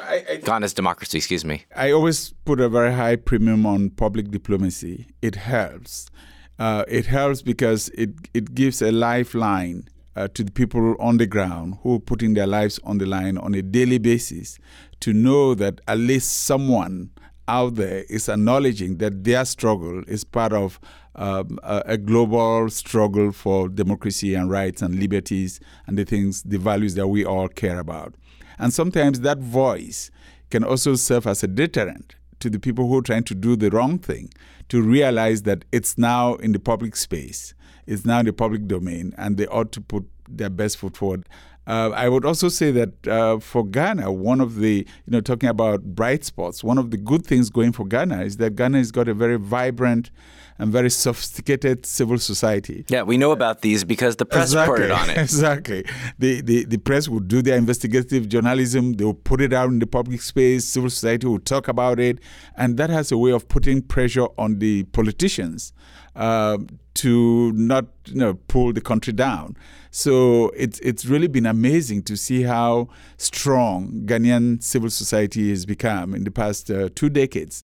I, 0.00 0.24
I, 0.30 0.36
Ghana's 0.36 0.74
democracy, 0.74 1.18
excuse 1.18 1.44
me. 1.44 1.64
I 1.76 1.90
always 1.90 2.32
put 2.44 2.60
a 2.60 2.68
very 2.68 2.92
high 2.92 3.16
premium 3.16 3.66
on 3.66 3.90
public 3.90 4.30
diplomacy. 4.30 5.06
It 5.20 5.36
helps. 5.36 6.10
Uh, 6.58 6.84
it 6.88 7.06
helps 7.06 7.42
because 7.42 7.88
it, 7.90 8.10
it 8.34 8.54
gives 8.54 8.82
a 8.82 8.92
lifeline 8.92 9.88
uh, 10.14 10.28
to 10.34 10.44
the 10.44 10.52
people 10.52 10.94
on 11.00 11.16
the 11.16 11.26
ground 11.26 11.78
who 11.82 11.96
are 11.96 12.00
putting 12.00 12.34
their 12.34 12.46
lives 12.46 12.78
on 12.84 12.98
the 12.98 13.06
line 13.06 13.38
on 13.38 13.54
a 13.54 13.62
daily 13.62 13.98
basis 13.98 14.58
to 15.00 15.12
know 15.12 15.54
that 15.54 15.80
at 15.88 15.98
least 15.98 16.44
someone 16.44 17.10
out 17.48 17.74
there 17.74 18.04
is 18.08 18.28
acknowledging 18.28 18.98
that 18.98 19.24
their 19.24 19.44
struggle 19.44 20.02
is 20.06 20.24
part 20.24 20.52
of 20.52 20.78
um, 21.14 21.58
a, 21.62 21.82
a, 21.86 21.98
global 21.98 22.70
struggle 22.70 23.32
for 23.32 23.68
democracy 23.68 24.34
and 24.34 24.50
rights 24.50 24.80
and 24.80 24.98
liberties 24.98 25.60
and 25.86 25.98
the 25.98 26.04
things, 26.04 26.42
the 26.42 26.56
values 26.56 26.94
that 26.94 27.08
we 27.08 27.24
all 27.24 27.48
care 27.48 27.78
about. 27.78 28.14
And 28.58 28.72
sometimes 28.72 29.20
that 29.20 29.38
voice 29.38 30.10
can 30.50 30.64
also 30.64 30.94
serve 30.94 31.26
as 31.26 31.42
a 31.42 31.48
deterrent 31.48 32.16
to 32.40 32.50
the 32.50 32.58
people 32.58 32.88
who 32.88 32.98
are 32.98 33.02
trying 33.02 33.24
to 33.24 33.34
do 33.34 33.56
the 33.56 33.70
wrong 33.70 33.98
thing 33.98 34.28
to 34.68 34.82
realize 34.82 35.42
that 35.42 35.64
it's 35.72 35.96
now 35.96 36.34
in 36.36 36.52
the 36.52 36.58
public 36.58 36.96
space, 36.96 37.54
it's 37.86 38.04
now 38.04 38.20
in 38.20 38.26
the 38.26 38.32
public 38.32 38.66
domain, 38.66 39.14
and 39.16 39.36
they 39.36 39.46
ought 39.46 39.72
to 39.72 39.80
put 39.80 40.08
their 40.28 40.50
best 40.50 40.76
foot 40.76 40.96
forward. 40.96 41.28
Uh, 41.66 41.90
I 41.90 42.08
would 42.08 42.24
also 42.24 42.48
say 42.48 42.72
that 42.72 43.06
uh, 43.06 43.38
for 43.38 43.64
Ghana, 43.64 44.10
one 44.10 44.40
of 44.40 44.56
the, 44.56 44.78
you 44.78 45.10
know, 45.10 45.20
talking 45.20 45.48
about 45.48 45.82
bright 45.82 46.24
spots, 46.24 46.64
one 46.64 46.78
of 46.78 46.90
the 46.90 46.96
good 46.96 47.24
things 47.24 47.50
going 47.50 47.70
for 47.72 47.86
Ghana 47.86 48.22
is 48.22 48.38
that 48.38 48.56
Ghana 48.56 48.78
has 48.78 48.90
got 48.90 49.06
a 49.08 49.14
very 49.14 49.36
vibrant 49.38 50.10
and 50.58 50.72
very 50.72 50.90
sophisticated 50.90 51.86
civil 51.86 52.18
society. 52.18 52.84
Yeah, 52.88 53.02
we 53.02 53.16
know 53.16 53.32
about 53.32 53.62
these 53.62 53.84
because 53.84 54.16
the 54.16 54.26
press 54.26 54.50
exactly, 54.50 54.82
reported 54.82 54.90
on 54.92 55.10
it. 55.10 55.18
Exactly. 55.18 55.84
The, 56.18 56.40
the, 56.40 56.64
the 56.64 56.78
press 56.78 57.08
will 57.08 57.20
do 57.20 57.42
their 57.42 57.56
investigative 57.56 58.28
journalism, 58.28 58.94
they 58.94 59.04
would 59.04 59.24
put 59.24 59.40
it 59.40 59.52
out 59.52 59.68
in 59.68 59.78
the 59.78 59.86
public 59.86 60.22
space, 60.22 60.64
civil 60.64 60.90
society 60.90 61.26
would 61.26 61.46
talk 61.46 61.68
about 61.68 61.98
it, 61.98 62.18
and 62.56 62.76
that 62.76 62.90
has 62.90 63.12
a 63.12 63.18
way 63.18 63.32
of 63.32 63.48
putting 63.48 63.82
pressure 63.82 64.26
on 64.38 64.58
the 64.58 64.84
politicians 64.84 65.72
uh, 66.14 66.58
to 66.94 67.52
not 67.52 67.86
you 68.06 68.16
know, 68.16 68.34
pull 68.34 68.72
the 68.72 68.80
country 68.80 69.12
down. 69.12 69.56
So 69.90 70.50
it's 70.56 70.78
it's 70.80 71.04
really 71.04 71.28
been 71.28 71.46
amazing 71.46 72.02
to 72.04 72.16
see 72.16 72.42
how 72.42 72.88
strong 73.16 74.04
Ghanaian 74.06 74.62
civil 74.62 74.90
society 74.90 75.50
has 75.50 75.66
become 75.66 76.14
in 76.14 76.24
the 76.24 76.30
past 76.30 76.70
uh, 76.70 76.88
two 76.94 77.10
decades. 77.10 77.62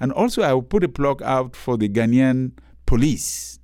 And 0.00 0.12
also, 0.12 0.42
I 0.42 0.52
will 0.52 0.62
put 0.62 0.84
a 0.84 0.88
plug 0.88 1.22
out 1.22 1.56
for 1.56 1.76
the 1.76 1.88
Ghanaian 1.88 2.52
police. 2.86 3.58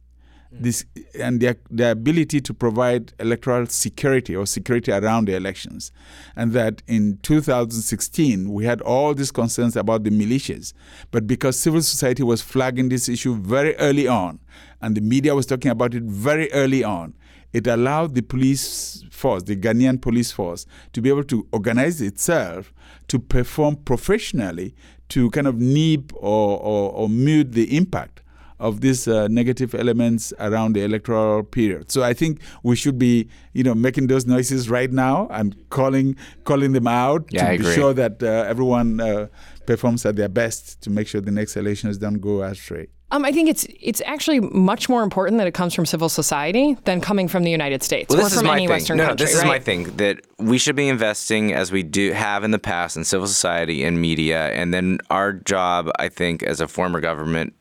Hmm. 0.51 0.63
This 0.63 0.85
and 1.19 1.41
their, 1.41 1.57
their 1.71 1.93
ability 1.93 2.41
to 2.41 2.55
provide 2.55 3.13
electoral 3.19 3.67
security 3.67 4.37
or 4.37 4.47
security 4.47 4.93
around 4.93 5.27
the 5.27 5.35
elections. 5.35 5.93
And 6.37 6.53
that 6.53 6.83
in 6.87 7.19
2016, 7.23 8.53
we 8.53 8.65
had 8.65 8.81
all 8.81 9.15
these 9.15 9.31
concerns 9.31 9.77
about 9.77 10.05
the 10.05 10.11
militias. 10.11 10.73
But 11.11 11.27
because 11.27 11.59
civil 11.59 11.83
society 11.83 12.23
was 12.23 12.43
flagging 12.43 12.89
this 12.89 13.09
issue 13.09 13.37
very 13.37 13.77
early 13.77 14.09
on, 14.09 14.41
and 14.81 14.97
the 14.97 15.01
media 15.01 15.35
was 15.35 15.47
talking 15.47 15.71
about 15.71 15.95
it 15.95 16.03
very 16.03 16.53
early 16.53 16.85
on, 16.85 17.15
it 17.53 17.67
allowed 17.67 18.15
the 18.15 18.23
police 18.23 19.05
force, 19.11 19.43
the 19.43 19.57
Ghanaian 19.57 20.01
police 20.01 20.33
force, 20.33 20.67
to 20.95 21.03
be 21.03 21.11
able 21.11 21.25
to 21.25 21.47
organize 21.53 22.01
itself 22.01 22.73
to 23.09 23.19
perform 23.19 23.77
professionally 23.77 24.75
to 25.13 25.31
kind 25.31 25.47
of 25.47 25.59
nip 25.59 26.13
or, 26.15 26.59
or, 26.59 26.93
or 26.93 27.09
mute 27.09 27.53
the 27.53 27.77
impact 27.77 28.23
of 28.59 28.81
these 28.81 29.09
uh, 29.09 29.27
negative 29.29 29.75
elements 29.75 30.33
around 30.39 30.75
the 30.75 30.83
electoral 30.83 31.43
period. 31.43 31.91
So 31.91 32.03
I 32.05 32.15
think 32.15 32.41
we 32.63 32.77
should 32.77 32.97
be, 32.97 33.29
you 33.53 33.65
know, 33.65 33.75
making 33.75 34.07
those 34.07 34.25
noises 34.25 34.71
right 34.71 34.91
now 34.91 35.27
and 35.31 35.57
calling 35.69 36.17
calling 36.45 36.73
them 36.73 36.87
out 36.87 37.27
yeah, 37.31 37.51
to 37.51 37.59
be 37.59 37.75
sure 37.75 37.93
that 37.93 38.23
uh, 38.23 38.27
everyone 38.53 39.01
uh, 39.01 39.27
performs 39.67 40.07
at 40.07 40.15
their 40.15 40.29
best 40.29 40.81
to 40.83 40.91
make 40.91 41.09
sure 41.09 41.21
the 41.21 41.33
next 41.33 41.57
elections 41.57 41.99
don't 41.99 42.21
go 42.21 42.43
astray. 42.43 42.87
Um, 43.13 43.27
I 43.27 43.31
think 43.31 43.51
it's 43.51 43.67
it's 43.79 44.01
actually 44.07 44.41
much 44.41 44.89
more 44.89 45.03
important 45.03 45.37
that 45.37 45.47
it 45.47 45.53
comes 45.53 45.75
from 45.75 45.85
civil 45.85 46.09
society 46.09 46.79
than 46.85 47.03
coming 47.03 47.29
from 47.29 47.45
the 47.45 47.51
United 47.51 47.83
States 47.83 48.13
well, 48.13 48.27
or 48.27 48.31
from 48.31 48.47
any 48.47 48.63
thing. 48.63 48.71
Western 48.71 48.97
no, 48.97 49.09
country. 49.09 49.27
this 49.27 49.35
is 49.35 49.43
right? 49.43 49.49
my 49.49 49.59
thing 49.59 49.85
that 49.99 50.21
we 50.39 50.57
should 50.57 50.77
be 50.77 50.89
investing 50.89 51.53
as 51.53 51.71
we 51.71 51.83
do 51.83 52.13
have 52.13 52.43
in 52.43 52.53
the 52.53 52.59
past 52.59 52.97
in 52.97 53.05
civil 53.05 53.27
society 53.27 53.85
and 53.85 54.01
media, 54.01 54.49
and 54.53 54.73
then 54.73 54.99
our 55.11 55.35
job, 55.35 55.91
I 55.99 56.09
think, 56.09 56.43
as 56.43 56.61
a 56.61 56.67
former 56.67 57.01
government 57.01 57.55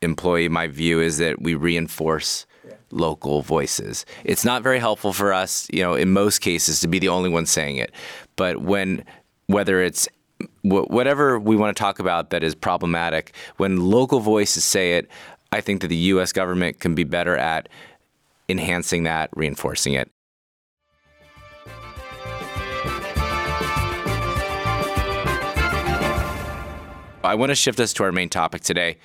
employee, 0.00 0.48
my 0.48 0.68
view 0.68 1.00
is 1.00 1.18
that 1.18 1.42
we 1.42 1.56
reinforce 1.56 2.46
local 2.92 3.42
voices. 3.42 4.06
It's 4.22 4.44
not 4.44 4.62
very 4.62 4.78
helpful 4.78 5.12
for 5.12 5.32
us, 5.32 5.66
you 5.72 5.82
know, 5.82 5.94
in 5.94 6.10
most 6.10 6.38
cases 6.38 6.78
to 6.80 6.88
be 6.88 7.00
the 7.00 7.08
only 7.08 7.30
one 7.30 7.46
saying 7.46 7.78
it. 7.78 7.90
But 8.36 8.58
when 8.58 9.04
whether 9.46 9.82
it's 9.82 10.08
whatever 10.64 11.38
we 11.38 11.56
want 11.56 11.76
to 11.76 11.80
talk 11.80 11.98
about 11.98 12.30
that 12.30 12.42
is 12.42 12.54
problematic, 12.54 13.34
when 13.58 13.76
local 13.78 14.20
voices 14.20 14.64
say 14.64 14.94
it, 14.94 15.08
I 15.52 15.60
think 15.60 15.82
that 15.82 15.88
the 15.88 15.96
U.S. 15.96 16.32
government 16.32 16.80
can 16.80 16.94
be 16.94 17.04
better 17.04 17.36
at 17.36 17.68
enhancing 18.48 19.04
that, 19.04 19.30
reinforcing 19.34 19.92
it. 19.92 20.10
I 27.24 27.34
want 27.34 27.50
to 27.50 27.54
shift 27.54 27.80
us 27.80 27.92
to 27.94 28.04
our 28.04 28.12
main 28.12 28.28
topic 28.28 28.62
today 28.62 28.98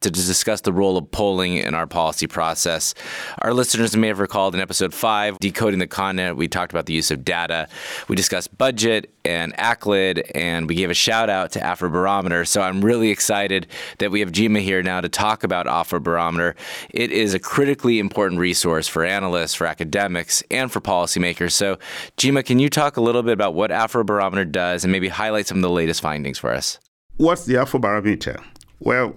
to 0.00 0.10
discuss 0.10 0.62
the 0.62 0.72
role 0.72 0.96
of 0.96 1.10
polling 1.10 1.58
in 1.58 1.74
our 1.74 1.86
policy 1.86 2.26
process. 2.26 2.94
Our 3.42 3.52
listeners 3.52 3.96
may 3.96 4.08
have 4.08 4.18
recalled 4.18 4.54
in 4.54 4.60
episode 4.60 4.94
five, 4.94 5.38
Decoding 5.38 5.78
the 5.78 5.86
Continent, 5.86 6.36
we 6.36 6.48
talked 6.48 6.72
about 6.72 6.86
the 6.86 6.94
use 6.94 7.10
of 7.10 7.24
data. 7.24 7.68
We 8.08 8.16
discussed 8.16 8.56
budget 8.56 9.12
and 9.24 9.52
ACLED, 9.58 10.30
and 10.34 10.68
we 10.68 10.74
gave 10.74 10.88
a 10.90 10.94
shout 10.94 11.28
out 11.28 11.52
to 11.52 11.60
Afrobarometer. 11.60 12.46
So 12.46 12.62
I'm 12.62 12.80
really 12.80 13.10
excited 13.10 13.66
that 13.98 14.10
we 14.10 14.20
have 14.20 14.32
Gyimah 14.32 14.62
here 14.62 14.82
now 14.82 15.00
to 15.00 15.08
talk 15.08 15.44
about 15.44 15.66
Afrobarometer. 15.66 16.54
It 16.90 17.10
is 17.12 17.34
a 17.34 17.38
critically 17.38 17.98
important 17.98 18.40
resource 18.40 18.88
for 18.88 19.04
analysts, 19.04 19.54
for 19.54 19.66
academics, 19.66 20.42
and 20.50 20.72
for 20.72 20.80
policymakers. 20.80 21.52
So, 21.52 21.78
Gyimah, 22.16 22.44
can 22.44 22.58
you 22.58 22.70
talk 22.70 22.96
a 22.96 23.00
little 23.00 23.22
bit 23.22 23.32
about 23.32 23.54
what 23.54 23.70
Afrobarometer 23.70 24.50
does 24.50 24.84
and 24.84 24.92
maybe 24.92 25.08
highlight 25.08 25.46
some 25.46 25.58
of 25.58 25.62
the 25.62 25.70
latest 25.70 26.00
findings 26.00 26.38
for 26.38 26.52
us? 26.52 26.78
What's 27.18 27.46
the 27.46 27.54
Afrobarometer? 27.54 28.44
Well, 28.78 29.16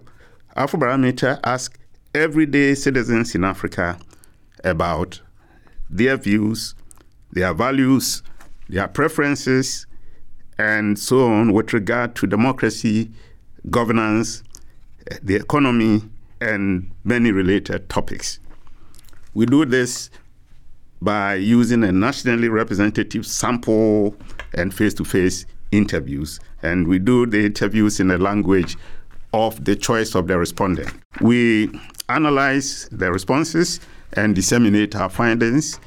Afrobarometer 0.55 1.37
asks 1.43 1.77
everyday 2.15 2.73
citizens 2.75 3.35
in 3.35 3.43
Africa 3.43 3.99
about 4.63 5.19
their 5.89 6.15
views, 6.15 6.75
their 7.33 7.53
values, 7.53 8.23
their 8.69 8.87
preferences, 8.87 9.85
and 10.57 10.97
so 10.97 11.25
on 11.25 11.51
with 11.51 11.73
regard 11.73 12.15
to 12.15 12.27
democracy, 12.27 13.11
governance, 13.69 14.43
the 15.21 15.35
economy, 15.35 16.01
and 16.39 16.89
many 17.03 17.33
related 17.33 17.89
topics. 17.89 18.39
We 19.33 19.45
do 19.45 19.65
this 19.65 20.09
by 21.01 21.35
using 21.35 21.83
a 21.83 21.91
nationally 21.91 22.47
representative 22.47 23.27
sample 23.27 24.15
and 24.53 24.73
face 24.73 24.93
to 24.93 25.03
face 25.03 25.45
interviews, 25.73 26.39
and 26.61 26.87
we 26.87 26.99
do 26.99 27.25
the 27.25 27.45
interviews 27.45 27.99
in 27.99 28.11
a 28.11 28.17
language 28.17 28.77
of 29.33 29.63
the 29.65 29.75
choice 29.75 30.15
of 30.15 30.27
the 30.27 30.37
respondent. 30.37 30.91
We 31.21 31.69
analyze 32.09 32.89
the 32.91 33.11
responses 33.11 33.79
and 34.13 34.35
disseminate 34.35 34.95
our 34.95 35.09
findings 35.09 35.79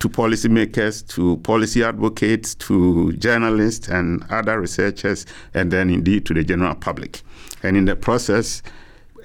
to 0.00 0.08
policymakers, 0.08 1.06
to 1.08 1.36
policy 1.38 1.84
advocates, 1.84 2.54
to 2.56 3.12
journalists 3.12 3.88
and 3.88 4.24
other 4.30 4.60
researchers, 4.60 5.26
and 5.54 5.70
then 5.70 5.90
indeed 5.90 6.24
to 6.26 6.34
the 6.34 6.42
general 6.42 6.74
public. 6.74 7.22
And 7.62 7.76
in 7.76 7.84
the 7.84 7.96
process, 7.96 8.62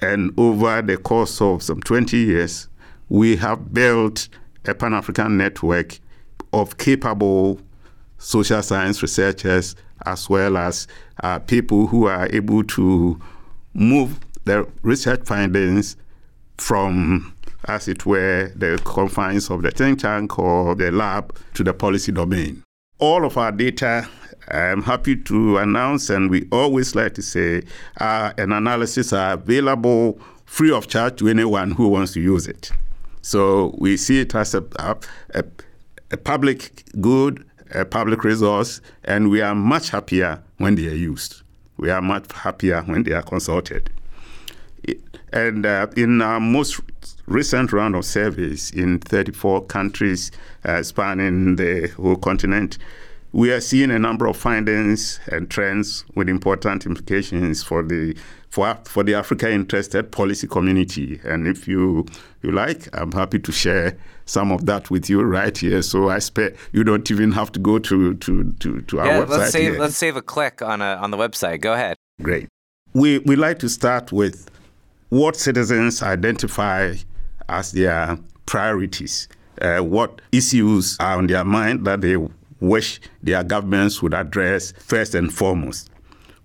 and 0.02 0.32
over 0.38 0.82
the 0.82 0.98
course 0.98 1.40
of 1.40 1.62
some 1.62 1.80
20 1.80 2.16
years, 2.16 2.68
we 3.08 3.36
have 3.36 3.72
built 3.72 4.28
a 4.66 4.74
Pan 4.74 4.92
African 4.92 5.38
network 5.38 5.98
of 6.52 6.76
capable 6.76 7.60
social 8.26 8.60
science 8.60 9.00
researchers 9.02 9.76
as 10.04 10.28
well 10.28 10.56
as 10.56 10.88
uh, 11.22 11.38
people 11.38 11.86
who 11.86 12.06
are 12.06 12.28
able 12.32 12.64
to 12.64 13.16
move 13.72 14.18
the 14.44 14.66
research 14.82 15.20
findings 15.24 15.96
from, 16.58 17.32
as 17.68 17.86
it 17.86 18.04
were, 18.04 18.50
the 18.56 18.80
confines 18.84 19.48
of 19.48 19.62
the 19.62 19.70
think 19.70 20.00
tank 20.00 20.40
or 20.40 20.74
the 20.74 20.90
lab 20.90 21.38
to 21.54 21.62
the 21.62 21.72
policy 21.72 22.10
domain. 22.10 22.60
All 22.98 23.24
of 23.24 23.38
our 23.38 23.52
data, 23.52 24.08
I'm 24.48 24.82
happy 24.82 25.14
to 25.14 25.58
announce, 25.58 26.10
and 26.10 26.28
we 26.28 26.48
always 26.50 26.96
like 26.96 27.14
to 27.14 27.22
say, 27.22 27.62
uh, 28.00 28.32
an 28.38 28.50
analysis 28.50 29.12
are 29.12 29.34
available 29.34 30.18
free 30.46 30.72
of 30.72 30.88
charge 30.88 31.16
to 31.20 31.28
anyone 31.28 31.70
who 31.70 31.88
wants 31.88 32.12
to 32.14 32.20
use 32.20 32.48
it. 32.48 32.72
So 33.22 33.72
we 33.78 33.96
see 33.96 34.20
it 34.20 34.34
as 34.34 34.54
a, 34.54 34.64
a, 34.80 35.44
a 36.10 36.16
public 36.16 36.82
good 37.00 37.44
a 37.70 37.84
public 37.84 38.24
resource, 38.24 38.80
and 39.04 39.30
we 39.30 39.40
are 39.40 39.54
much 39.54 39.90
happier 39.90 40.42
when 40.58 40.74
they 40.74 40.86
are 40.86 40.94
used. 40.94 41.42
We 41.76 41.90
are 41.90 42.02
much 42.02 42.32
happier 42.32 42.82
when 42.82 43.02
they 43.02 43.12
are 43.12 43.22
consulted. 43.22 43.90
And 45.32 45.66
uh, 45.66 45.88
in 45.96 46.22
our 46.22 46.40
most 46.40 46.80
recent 47.26 47.72
round 47.72 47.94
of 47.94 48.04
surveys 48.04 48.70
in 48.70 49.00
34 49.00 49.66
countries 49.66 50.30
uh, 50.64 50.82
spanning 50.82 51.56
the 51.56 51.88
whole 51.96 52.16
continent, 52.16 52.78
we 53.32 53.52
are 53.52 53.60
seeing 53.60 53.90
a 53.90 53.98
number 53.98 54.26
of 54.26 54.36
findings 54.36 55.20
and 55.26 55.50
trends 55.50 56.04
with 56.14 56.28
important 56.28 56.86
implications 56.86 57.62
for 57.62 57.82
the 57.82 58.16
for, 58.56 58.74
for 58.84 59.02
the 59.02 59.14
Africa 59.14 59.52
interested 59.52 60.10
policy 60.10 60.46
community. 60.46 61.20
And 61.24 61.46
if 61.46 61.68
you 61.68 62.06
you 62.40 62.52
like, 62.52 62.88
I'm 62.94 63.12
happy 63.12 63.38
to 63.38 63.52
share 63.52 63.98
some 64.24 64.50
of 64.50 64.64
that 64.64 64.90
with 64.90 65.10
you 65.10 65.20
right 65.22 65.56
here. 65.56 65.82
So 65.82 66.08
I 66.08 66.20
spare 66.20 66.54
you 66.72 66.82
don't 66.82 67.10
even 67.10 67.32
have 67.32 67.52
to 67.52 67.60
go 67.60 67.78
to 67.78 68.14
to 68.14 68.52
to, 68.60 68.80
to 68.80 69.00
our 69.00 69.06
yeah, 69.06 69.20
website. 69.20 69.28
Let's 69.28 69.52
save 69.52 69.72
here. 69.72 69.80
let's 69.80 69.96
save 69.96 70.16
a 70.16 70.22
click 70.22 70.62
on 70.62 70.80
a, 70.80 70.94
on 70.94 71.10
the 71.10 71.18
website. 71.18 71.60
Go 71.60 71.74
ahead. 71.74 71.96
Great. 72.22 72.48
We 72.94 73.18
we 73.18 73.36
like 73.36 73.58
to 73.58 73.68
start 73.68 74.10
with 74.10 74.50
what 75.10 75.36
citizens 75.36 76.02
identify 76.02 76.94
as 77.50 77.72
their 77.72 78.18
priorities. 78.46 79.28
Uh, 79.60 79.80
what 79.80 80.22
issues 80.32 80.96
are 80.98 81.18
on 81.18 81.26
their 81.26 81.44
mind 81.44 81.86
that 81.86 82.00
they 82.00 82.16
wish 82.60 83.00
their 83.22 83.44
governments 83.44 84.00
would 84.02 84.14
address 84.14 84.72
first 84.78 85.14
and 85.14 85.32
foremost. 85.32 85.90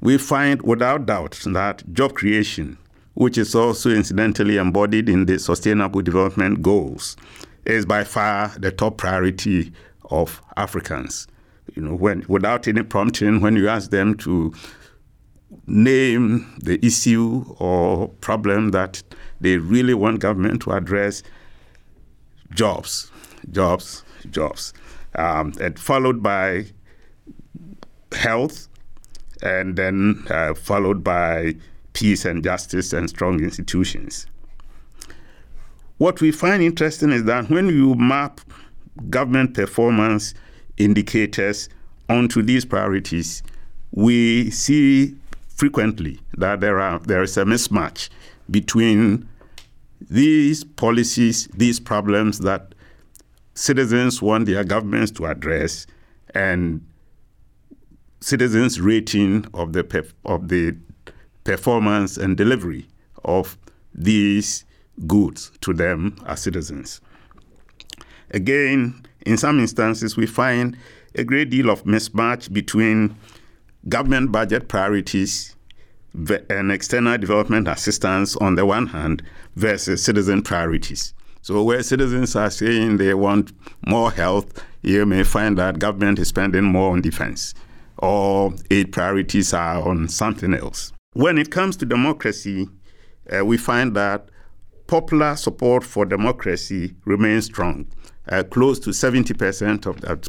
We 0.02 0.18
find 0.18 0.64
without 0.64 1.06
doubt 1.06 1.40
that 1.46 1.84
job 1.94 2.16
creation, 2.16 2.80
which 3.14 3.38
is 3.38 3.54
also 3.54 3.92
incidentally 3.92 4.58
embodied 4.58 5.08
in 5.08 5.28
the 5.28 5.38
Sustainable 5.38 6.02
Development 6.02 6.60
Goals, 6.62 7.16
is 7.66 7.86
by 7.86 8.04
far 8.04 8.50
the 8.58 8.72
top 8.72 8.98
priority 8.98 9.72
of 10.10 10.42
Africans. 10.58 11.28
You 11.76 11.84
know, 11.84 11.96
when 11.96 12.26
without 12.28 12.68
any 12.68 12.82
prompting, 12.82 13.42
when 13.42 13.56
you 13.56 13.70
ask 13.70 13.92
them 13.92 14.16
to 14.18 14.52
name 15.68 16.52
the 16.64 16.84
issue 16.84 17.46
or 17.60 18.08
problem 18.22 18.72
that 18.72 19.04
they 19.40 19.58
really 19.58 19.94
want 19.94 20.20
government 20.20 20.64
to 20.64 20.72
address, 20.72 21.22
jobs, 22.56 23.12
jobs, 23.52 24.04
jobs, 24.32 24.74
um, 25.16 25.54
and 25.62 25.78
followed 25.78 26.24
by 26.24 26.66
health, 28.12 28.68
and 29.42 29.76
then 29.76 30.24
uh, 30.30 30.54
followed 30.54 31.04
by 31.04 31.56
peace 31.94 32.26
and 32.26 32.44
justice 32.44 32.94
and 32.94 33.10
strong 33.10 33.42
institutions. 33.42 34.28
What 35.98 36.22
we 36.22 36.32
find 36.32 36.64
interesting 36.64 37.12
is 37.12 37.26
that 37.26 37.50
when 37.50 37.68
you 37.68 37.96
map 37.96 38.42
government 39.10 39.54
performance 39.54 40.34
indicators 40.78 41.70
onto 42.10 42.42
these 42.42 42.66
priorities, 42.66 43.44
we 43.92 44.50
see 44.52 45.16
frequently 45.50 46.20
that 46.38 46.60
there 46.60 46.80
are 46.80 47.00
there 47.00 47.22
is 47.22 47.38
a 47.38 47.44
mismatch 47.44 48.10
between 48.50 49.28
these 50.10 50.64
policies, 50.64 51.48
these 51.54 51.80
problems 51.80 52.40
that 52.40 52.74
citizens 53.54 54.22
want 54.22 54.48
their 54.48 54.64
governments 54.64 55.12
to 55.12 55.26
address, 55.28 55.86
and 56.34 56.84
citizens' 58.22 58.80
rating 58.80 59.46
of 59.54 59.74
the 59.74 59.84
perf- 59.84 60.14
of 60.26 60.48
the 60.48 60.78
performance 61.44 62.18
and 62.18 62.38
delivery 62.38 62.88
of 63.26 63.58
these 63.94 64.64
goods 65.08 65.52
to 65.62 65.74
them 65.74 66.16
as 66.28 66.42
citizens. 66.42 67.02
Again, 68.30 69.06
in 69.26 69.38
some 69.38 69.60
instances, 69.60 70.16
we 70.16 70.26
find 70.26 70.78
a 71.16 71.24
great 71.24 71.50
deal 71.50 71.70
of 71.70 71.84
mismatch 71.84 72.52
between 72.54 73.16
government 73.90 74.32
budget 74.32 74.70
priorities 74.70 75.56
and 76.50 76.72
external 76.72 77.18
development 77.18 77.68
assistance 77.68 78.36
on 78.38 78.56
the 78.56 78.66
one 78.66 78.88
hand 78.88 79.24
versus 79.56 80.04
citizen 80.04 80.42
priorities. 80.42 81.14
So, 81.42 81.64
where 81.64 81.82
citizens 81.82 82.36
are 82.36 82.52
saying 82.52 82.98
they 82.98 83.14
want 83.16 83.52
more 83.88 84.12
health, 84.12 84.64
you 84.84 85.06
may 85.06 85.24
find 85.24 85.58
that 85.58 85.80
government 85.80 86.20
is 86.20 86.28
spending 86.28 86.64
more 86.64 86.92
on 86.92 87.02
defense 87.02 87.56
or 88.02 88.54
aid 88.70 88.92
priorities 88.92 89.54
are 89.54 89.88
on 89.88 90.08
something 90.10 90.54
else. 90.54 90.92
When 91.14 91.38
it 91.38 91.52
comes 91.52 91.78
to 91.78 91.86
democracy, 91.86 92.70
uh, 93.32 93.46
we 93.46 93.58
find 93.58 93.96
that 93.96 94.30
popular 94.88 95.36
support 95.36 95.84
for 95.84 96.06
democracy 96.06 96.96
remains 97.06 97.46
strong. 97.46 97.88
Uh, 98.28 98.44
close 98.44 98.80
to 98.80 98.92
70% 98.92 99.86
of 99.86 100.02
that, 100.02 100.28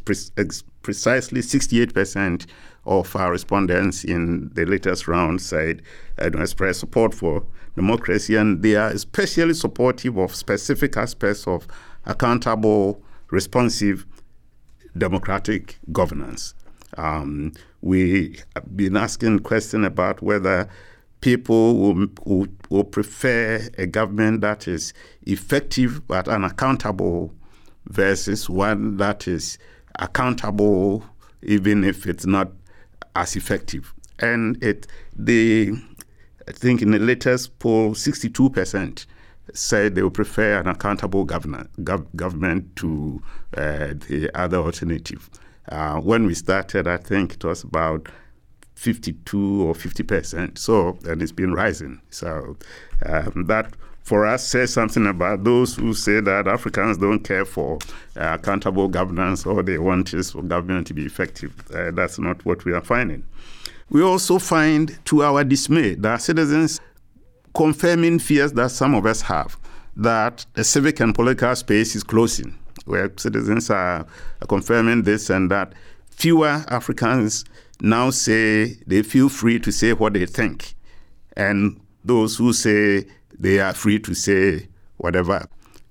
precisely 0.83 1.41
68% 1.41 2.47
of 2.85 3.15
our 3.15 3.31
respondents 3.31 4.03
in 4.05 4.51
the 4.55 4.65
latest 4.65 5.07
round 5.07 5.41
said 5.41 5.83
uh, 6.21 6.31
express 6.39 6.79
support 6.79 7.15
for 7.15 7.45
democracy, 7.77 8.35
and 8.37 8.63
they 8.63 8.75
are 8.77 8.89
especially 8.89 9.55
supportive 9.55 10.17
of 10.17 10.35
specific 10.35 10.97
aspects 10.97 11.47
of 11.47 11.67
accountable, 12.07 13.03
responsive 13.31 14.07
democratic 14.97 15.79
governance. 15.93 16.55
Um, 16.97 17.53
we 17.81 18.39
have 18.55 18.77
been 18.77 18.97
asking 18.97 19.41
questions 19.41 19.87
about 19.87 20.23
whether 20.23 20.69
people 21.21 21.77
will, 21.77 22.07
will, 22.25 22.47
will, 22.69 22.85
prefer 22.85 23.69
a 23.79 23.87
government 23.87 24.41
that 24.43 24.69
is 24.69 24.93
effective 25.23 26.07
but 26.07 26.29
unaccountable 26.29 27.33
versus 27.87 28.51
one 28.51 28.97
that 28.99 29.27
is 29.27 29.59
accountable 29.99 31.05
even 31.43 31.85
if 31.85 32.07
it's 32.07 32.27
not 32.27 32.51
as 33.17 33.37
effective. 33.37 33.95
And 34.19 34.63
it 34.63 34.87
the 35.17 35.73
I 36.49 36.53
think 36.53 36.83
in 36.83 36.91
the 36.91 36.99
latest 36.99 37.59
poll, 37.59 37.95
62% 37.95 39.07
said 39.55 39.95
they 39.95 40.03
would 40.03 40.15
prefer 40.15 40.61
an 40.61 40.69
accountable 40.69 41.25
governor, 41.25 41.69
gov- 41.81 42.07
government 42.17 42.75
to 42.77 43.23
uh, 43.57 43.95
the 44.09 44.31
other 44.35 44.59
alternative. 44.59 45.31
Uh, 45.69 46.01
when 46.01 46.27
we 46.27 46.35
started, 46.35 46.87
I 46.87 46.97
think 46.97 47.35
it 47.35 47.45
was 47.45 47.63
about 47.63 48.09
52 48.75 49.63
or 49.63 49.75
50 49.75 50.03
percent. 50.03 50.59
So, 50.59 50.99
and 51.05 51.23
it's 51.23 51.33
been 51.33 51.53
rising. 51.53 52.01
So, 52.11 52.57
um, 53.07 53.45
that 53.47 53.75
for 54.03 54.27
us 54.27 54.47
says 54.47 54.73
something 54.73 55.07
about 55.07 55.45
those 55.45 55.77
who 55.77 55.95
say 55.95 56.21
that 56.21 56.49
Africans 56.49 56.99
don't 56.99 57.21
care 57.21 57.45
for 57.45 57.79
uh, 58.17 58.37
accountable 58.41 58.89
governance 58.89 59.47
or 59.47 59.63
they 59.63 59.79
want 59.79 60.13
is 60.13 60.33
for 60.33 60.43
government 60.43 60.89
to 60.89 60.95
be 60.95 61.05
effective. 61.05 61.55
Uh, 61.73 61.93
that's 61.93 62.19
not 62.19 62.45
what 62.45 62.65
we 62.65 62.73
are 62.73 62.81
finding. 62.81 63.25
We 63.91 64.03
also 64.03 64.39
find, 64.39 64.99
to 65.07 65.23
our 65.23 65.45
dismay, 65.45 65.95
that 65.97 66.23
citizens 66.23 66.81
confirming 67.55 68.19
fears 68.19 68.53
that 68.55 68.71
some 68.71 68.95
of 68.95 69.07
us 69.07 69.23
have 69.23 69.57
that 69.97 70.47
the 70.55 70.65
civic 70.65 71.01
and 71.01 71.15
political 71.15 71.55
space 71.55 71.95
is 71.95 72.03
closing, 72.03 72.59
where 72.87 73.13
citizens 73.17 73.71
are 73.71 74.07
confirming 74.49 75.03
this 75.03 75.31
and 75.31 75.51
that. 75.51 75.73
Fewer 76.11 76.65
Africans 76.69 77.45
now 77.81 78.11
say 78.11 78.77
they 78.87 79.03
feel 79.03 79.29
free 79.29 79.59
to 79.61 79.73
say 79.73 79.93
what 79.93 80.13
they 80.13 80.27
think, 80.27 80.75
and 81.37 81.81
those 82.05 82.37
who 82.37 82.53
say 82.53 83.07
they 83.39 83.59
are 83.61 83.73
free 83.75 83.99
to 84.01 84.15
say 84.15 84.69
whatever. 84.99 85.47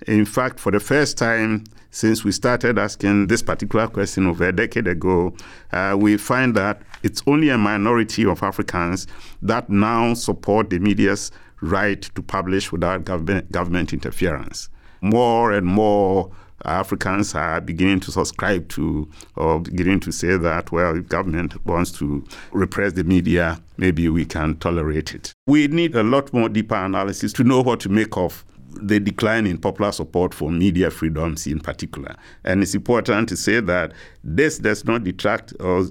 In 0.07 0.25
fact, 0.25 0.59
for 0.59 0.71
the 0.71 0.79
first 0.79 1.17
time 1.17 1.65
since 1.91 2.23
we 2.23 2.31
started 2.31 2.79
asking 2.79 3.27
this 3.27 3.41
particular 3.41 3.87
question 3.87 4.25
over 4.25 4.47
a 4.47 4.51
decade 4.53 4.87
ago, 4.87 5.33
uh, 5.73 5.95
we 5.99 6.17
find 6.17 6.55
that 6.55 6.81
it's 7.03 7.21
only 7.27 7.49
a 7.49 7.57
minority 7.57 8.25
of 8.25 8.41
Africans 8.41 9.07
that 9.41 9.69
now 9.69 10.13
support 10.13 10.69
the 10.69 10.79
media's 10.79 11.31
right 11.61 12.01
to 12.01 12.21
publish 12.21 12.71
without 12.71 13.03
government, 13.03 13.51
government 13.51 13.91
interference. 13.93 14.69
More 15.01 15.51
and 15.51 15.67
more 15.67 16.31
Africans 16.65 17.35
are 17.35 17.61
beginning 17.61 17.99
to 18.01 18.11
subscribe 18.11 18.69
to 18.69 19.09
or 19.35 19.59
beginning 19.59 19.99
to 20.01 20.11
say 20.11 20.37
that, 20.37 20.71
well, 20.71 20.97
if 20.97 21.07
government 21.07 21.65
wants 21.65 21.91
to 21.93 22.23
repress 22.51 22.93
the 22.93 23.03
media, 23.03 23.61
maybe 23.77 24.09
we 24.09 24.25
can 24.25 24.57
tolerate 24.57 25.13
it. 25.13 25.33
We 25.47 25.67
need 25.67 25.95
a 25.95 26.03
lot 26.03 26.31
more 26.33 26.49
deeper 26.49 26.75
analysis 26.75 27.33
to 27.33 27.43
know 27.43 27.61
what 27.61 27.79
to 27.81 27.89
make 27.89 28.17
of 28.17 28.45
the 28.73 28.99
decline 28.99 29.45
in 29.45 29.57
popular 29.57 29.91
support 29.91 30.33
for 30.33 30.49
media 30.51 30.89
freedoms 30.91 31.45
in 31.45 31.59
particular. 31.59 32.15
And 32.43 32.61
it's 32.61 32.73
important 32.73 33.29
to 33.29 33.37
say 33.37 33.59
that 33.59 33.91
this 34.23 34.59
does 34.59 34.85
not 34.85 35.03
detract 35.03 35.53
or 35.59 35.85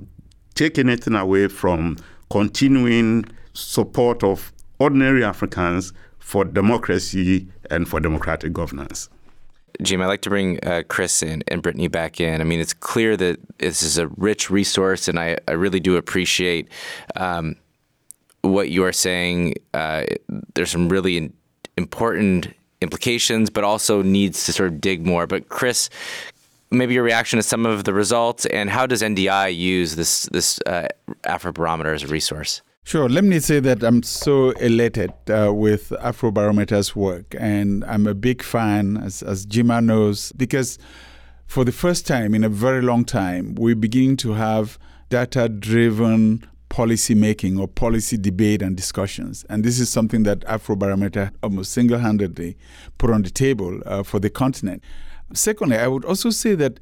take 0.54 0.78
anything 0.78 1.14
away 1.14 1.48
from 1.48 1.96
continuing 2.30 3.24
support 3.52 4.22
of 4.24 4.52
ordinary 4.78 5.24
Africans 5.24 5.92
for 6.18 6.44
democracy 6.44 7.48
and 7.70 7.88
for 7.88 8.00
democratic 8.00 8.52
governance. 8.52 9.08
Jim, 9.82 10.00
I'd 10.02 10.06
like 10.06 10.22
to 10.22 10.30
bring 10.30 10.62
uh, 10.64 10.82
Chris 10.88 11.22
and, 11.22 11.44
and 11.48 11.62
Brittany 11.62 11.88
back 11.88 12.20
in. 12.20 12.40
I 12.40 12.44
mean, 12.44 12.60
it's 12.60 12.72
clear 12.72 13.16
that 13.16 13.38
this 13.58 13.82
is 13.82 13.98
a 13.98 14.08
rich 14.08 14.50
resource, 14.50 15.08
and 15.08 15.18
I, 15.18 15.38
I 15.48 15.52
really 15.52 15.80
do 15.80 15.96
appreciate 15.96 16.68
um, 17.16 17.56
what 18.42 18.70
you 18.70 18.84
are 18.84 18.92
saying. 18.92 19.54
Uh, 19.74 20.04
there's 20.54 20.70
some 20.70 20.88
really 20.88 21.16
in, 21.16 21.32
important 21.76 22.48
implications, 22.80 23.50
but 23.50 23.64
also 23.64 24.02
needs 24.02 24.44
to 24.46 24.52
sort 24.52 24.72
of 24.72 24.80
dig 24.80 25.06
more. 25.06 25.26
But 25.26 25.48
Chris, 25.48 25.90
maybe 26.70 26.94
your 26.94 27.02
reaction 27.02 27.38
to 27.38 27.42
some 27.42 27.66
of 27.66 27.84
the 27.84 27.92
results, 27.92 28.46
and 28.46 28.70
how 28.70 28.86
does 28.86 29.02
NDI 29.02 29.56
use 29.56 29.96
this 29.96 30.24
this 30.26 30.60
uh, 30.66 30.88
Afrobarometer 31.24 31.94
as 31.94 32.02
a 32.02 32.08
resource? 32.08 32.62
Sure. 32.82 33.08
Let 33.08 33.24
me 33.24 33.38
say 33.38 33.60
that 33.60 33.82
I'm 33.84 34.02
so 34.02 34.50
elated 34.52 35.12
uh, 35.28 35.52
with 35.54 35.90
Afrobarometer's 36.00 36.96
work, 36.96 37.36
and 37.38 37.84
I'm 37.84 38.06
a 38.06 38.14
big 38.14 38.42
fan, 38.42 38.96
as, 38.96 39.22
as 39.22 39.46
Gyimah 39.46 39.84
knows, 39.84 40.32
because 40.32 40.78
for 41.46 41.64
the 41.64 41.72
first 41.72 42.06
time 42.06 42.34
in 42.34 42.42
a 42.42 42.48
very 42.48 42.82
long 42.82 43.04
time, 43.04 43.54
we're 43.54 43.76
beginning 43.76 44.16
to 44.18 44.32
have 44.32 44.78
data 45.08 45.48
driven 45.48 46.46
policy 46.68 47.14
making 47.14 47.58
or 47.58 47.68
policy 47.68 48.16
debate 48.16 48.62
and 48.62 48.76
discussions. 48.76 49.44
And 49.48 49.62
this 49.62 49.78
is 49.78 49.90
something 49.90 50.22
that 50.22 50.40
Afrobarometer 50.40 51.32
almost 51.42 51.72
single 51.72 51.98
handedly 51.98 52.56
put 52.98 53.10
on 53.10 53.22
the 53.22 53.30
table 53.30 53.80
uh, 53.84 54.02
for 54.02 54.18
the 54.18 54.30
continent. 54.30 54.82
Secondly, 55.32 55.76
I 55.76 55.86
would 55.86 56.04
also 56.04 56.30
say 56.30 56.54
that 56.56 56.80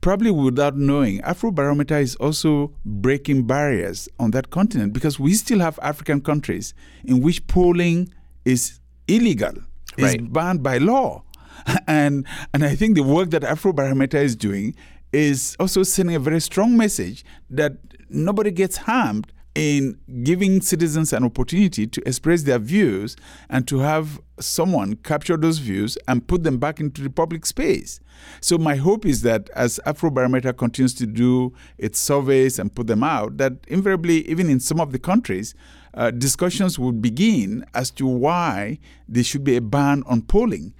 probably 0.00 0.30
without 0.30 0.76
knowing, 0.76 1.20
Afrobarometer 1.22 2.00
is 2.00 2.16
also 2.16 2.74
breaking 2.84 3.46
barriers 3.46 4.08
on 4.18 4.30
that 4.32 4.50
continent 4.50 4.92
because 4.92 5.18
we 5.18 5.34
still 5.34 5.60
have 5.60 5.78
African 5.82 6.20
countries 6.20 6.74
in 7.04 7.20
which 7.20 7.46
polling 7.46 8.12
is 8.44 8.80
illegal, 9.08 9.52
right. 9.98 10.20
is 10.20 10.28
banned 10.28 10.62
by 10.62 10.78
law. 10.78 11.22
And 11.86 12.26
and 12.52 12.64
I 12.64 12.74
think 12.74 12.94
the 12.94 13.02
work 13.02 13.30
that 13.30 13.42
Afrobarometer 13.42 14.22
is 14.22 14.36
doing 14.36 14.74
is 15.12 15.56
also 15.58 15.82
sending 15.82 16.16
a 16.16 16.18
very 16.18 16.40
strong 16.40 16.76
message 16.76 17.24
that 17.48 17.72
nobody 18.10 18.50
gets 18.50 18.76
harmed 18.76 19.32
in 19.54 19.98
giving 20.24 20.60
citizens 20.60 21.12
an 21.12 21.24
opportunity 21.24 21.86
to 21.86 22.08
express 22.08 22.42
their 22.42 22.58
views 22.58 23.16
and 23.48 23.68
to 23.68 23.78
have 23.78 24.20
someone 24.40 24.96
capture 24.96 25.36
those 25.36 25.58
views 25.58 25.96
and 26.08 26.26
put 26.26 26.42
them 26.42 26.58
back 26.58 26.80
into 26.80 27.02
the 27.02 27.10
public 27.10 27.46
space. 27.46 28.00
So 28.40 28.58
my 28.58 28.74
hope 28.74 29.06
is 29.06 29.22
that 29.22 29.48
as 29.50 29.78
Afrobarometer 29.86 30.56
continues 30.56 30.94
to 30.94 31.06
do 31.06 31.52
its 31.78 32.00
surveys 32.00 32.58
and 32.58 32.74
put 32.74 32.88
them 32.88 33.04
out, 33.04 33.36
that 33.38 33.52
invariably, 33.68 34.28
even 34.28 34.50
in 34.50 34.58
some 34.58 34.80
of 34.80 34.90
the 34.90 34.98
countries, 34.98 35.54
uh, 35.94 36.10
discussions 36.10 36.78
would 36.78 37.00
begin 37.00 37.64
as 37.74 37.92
to 37.92 38.06
why 38.06 38.80
there 39.08 39.22
should 39.22 39.44
be 39.44 39.56
a 39.56 39.60
ban 39.60 40.02
on 40.06 40.22
polling. 40.22 40.74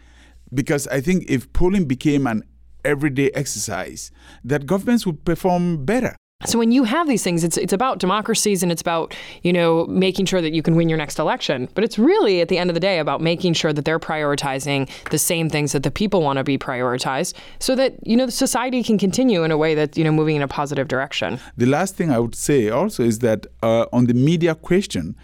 Because 0.52 0.88
I 0.88 1.00
think 1.00 1.24
if 1.28 1.52
polling 1.52 1.84
became 1.84 2.26
an 2.26 2.42
everyday 2.84 3.30
exercise, 3.30 4.10
that 4.42 4.66
governments 4.66 5.06
would 5.06 5.24
perform 5.24 5.84
better. 5.84 6.16
So 6.46 6.59
when 6.59 6.72
you 6.72 6.85
have 6.85 7.09
these 7.09 7.22
things, 7.22 7.42
it's 7.44 7.57
it's 7.57 7.72
about 7.72 7.98
democracies 7.98 8.62
and 8.62 8.70
it's 8.70 8.83
about 8.83 9.14
you 9.42 9.52
know 9.52 9.87
making 9.87 10.26
sure 10.26 10.40
that 10.40 10.52
you 10.52 10.62
can 10.62 10.76
win 10.76 10.88
your 10.88 10.98
next 10.98 11.18
election. 11.18 11.68
But 11.74 11.85
it's 11.85 11.98
really 11.98 12.40
at 12.40 12.48
the 12.48 12.59
end 12.59 12.70
of 12.70 12.74
the 12.74 12.80
day 12.80 12.98
about 12.98 13.20
making 13.20 13.54
sure 13.54 13.72
that 13.72 13.85
they're 13.85 13.98
prioritizing 13.98 14.88
the 15.11 15.18
same 15.18 15.48
things 15.48 15.72
that 15.72 15.83
the 15.83 15.90
people 15.90 16.22
want 16.22 16.38
to 16.38 16.44
be 16.44 16.59
prioritized, 16.59 17.35
so 17.59 17.74
that 17.76 17.94
you 18.07 18.16
know 18.16 18.26
the 18.26 18.33
society 18.33 18.83
can 18.83 18.98
continue 18.98 19.44
in 19.44 19.50
a 19.50 19.57
way 19.57 19.74
that's 19.74 19.96
you 19.98 20.04
know 20.04 20.12
moving 20.12 20.37
in 20.37 20.42
a 20.42 20.48
positive 20.48 20.88
direction. 20.88 21.38
The 21.57 21.66
last 21.66 21.96
thing 21.96 22.11
I 22.11 22.18
would 22.18 22.35
say 22.35 22.68
also 22.68 23.02
is 23.02 23.20
that 23.20 23.46
uh, 23.62 23.87
on 23.92 24.07
the 24.07 24.14
media 24.14 24.54
question, 24.54 25.16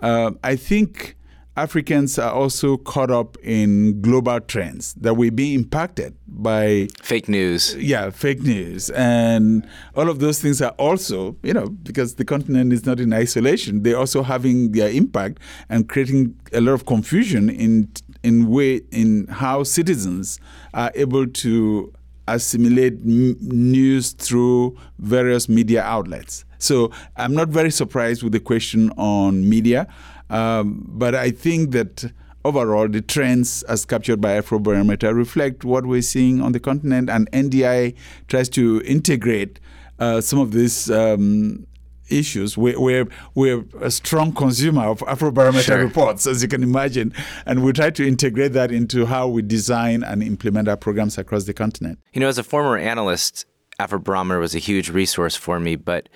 uh, 0.00 0.32
I 0.42 0.56
think 0.56 1.16
Africans 1.58 2.18
are 2.18 2.32
also 2.32 2.76
caught 2.76 3.10
up 3.10 3.36
in 3.42 4.00
global 4.00 4.40
trends 4.40 4.94
that 4.94 5.14
we're 5.14 5.32
being 5.32 5.54
impacted 5.54 6.16
by 6.26 6.88
fake 7.02 7.28
news. 7.28 7.74
Yeah, 7.76 8.10
fake 8.10 8.42
news. 8.42 8.90
And 8.90 9.68
all 9.96 10.08
of 10.08 10.20
those 10.20 10.40
things 10.40 10.62
are 10.62 10.70
also, 10.78 11.36
you 11.42 11.52
know, 11.52 11.66
because 11.68 12.14
the 12.14 12.24
continent 12.24 12.72
is 12.72 12.86
not 12.86 13.00
in 13.00 13.12
isolation, 13.12 13.82
they're 13.82 13.98
also 13.98 14.22
having 14.22 14.72
their 14.72 14.88
impact 14.88 15.40
and 15.68 15.88
creating 15.88 16.38
a 16.52 16.60
lot 16.60 16.72
of 16.72 16.86
confusion 16.86 17.50
in 17.50 17.90
in 18.22 18.48
way 18.48 18.80
in 18.90 19.26
how 19.28 19.62
citizens 19.62 20.40
are 20.74 20.92
able 20.94 21.26
to 21.26 21.92
assimilate 22.26 22.94
m- 23.04 23.36
news 23.40 24.12
through 24.12 24.76
various 24.98 25.48
media 25.48 25.82
outlets. 25.82 26.44
So 26.58 26.90
I'm 27.16 27.34
not 27.34 27.48
very 27.48 27.70
surprised 27.70 28.22
with 28.22 28.32
the 28.32 28.40
question 28.40 28.90
on 28.96 29.48
media. 29.48 29.86
Um, 30.30 30.84
but 30.88 31.14
I 31.14 31.30
think 31.30 31.72
that 31.72 32.12
overall, 32.44 32.88
the 32.88 33.02
trends 33.02 33.62
as 33.64 33.84
captured 33.84 34.20
by 34.20 34.40
Afrobarometer 34.40 35.14
reflect 35.14 35.64
what 35.64 35.86
we're 35.86 36.02
seeing 36.02 36.40
on 36.40 36.52
the 36.52 36.60
continent, 36.60 37.10
and 37.10 37.30
NDI 37.32 37.94
tries 38.28 38.48
to 38.50 38.82
integrate 38.84 39.60
uh, 39.98 40.20
some 40.20 40.38
of 40.38 40.52
these 40.52 40.90
um, 40.90 41.66
issues. 42.08 42.56
We're, 42.56 42.80
we're, 42.80 43.06
we're, 43.34 43.64
a 43.80 43.90
strong 43.90 44.32
consumer 44.32 44.84
of 44.84 45.00
Afrobarometer 45.00 45.62
sure. 45.62 45.78
reports, 45.78 46.26
as 46.26 46.42
you 46.42 46.48
can 46.48 46.62
imagine, 46.62 47.12
and 47.46 47.64
we 47.64 47.72
try 47.72 47.90
to 47.90 48.06
integrate 48.06 48.52
that 48.52 48.72
into 48.72 49.06
how 49.06 49.28
we 49.28 49.42
design 49.42 50.02
and 50.02 50.22
implement 50.22 50.68
our 50.68 50.76
programs 50.76 51.18
across 51.18 51.44
the 51.44 51.54
continent. 51.54 51.98
You 52.12 52.20
know, 52.20 52.28
as 52.28 52.38
a 52.38 52.44
former 52.44 52.78
analyst, 52.78 53.46
Afrobarometer 53.80 54.40
was 54.40 54.54
a 54.54 54.58
huge 54.58 54.88
resource 54.90 55.36
for 55.36 55.60
me, 55.60 55.76
but 55.76 56.08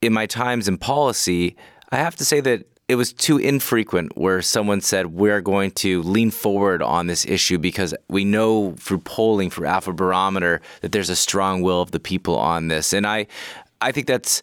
in 0.00 0.12
my 0.12 0.26
times 0.26 0.66
in 0.66 0.78
policy, 0.78 1.56
I 1.90 1.96
have 1.96 2.16
to 2.16 2.24
say 2.24 2.40
that 2.40 2.66
it 2.92 2.96
was 2.96 3.14
too 3.14 3.38
infrequent 3.38 4.18
where 4.18 4.42
someone 4.42 4.82
said 4.82 5.06
we're 5.06 5.40
going 5.40 5.70
to 5.70 6.02
lean 6.02 6.30
forward 6.30 6.82
on 6.82 7.06
this 7.06 7.24
issue 7.24 7.56
because 7.56 7.94
we 8.10 8.22
know 8.22 8.74
through 8.78 8.98
polling 8.98 9.48
through 9.48 9.66
Afrobarometer 9.66 10.60
that 10.82 10.92
there's 10.92 11.08
a 11.08 11.16
strong 11.16 11.62
will 11.62 11.80
of 11.80 11.90
the 11.90 11.98
people 11.98 12.36
on 12.36 12.68
this. 12.68 12.92
And 12.92 13.06
i 13.06 13.26
i 13.80 13.90
think 13.90 14.06
that's 14.06 14.42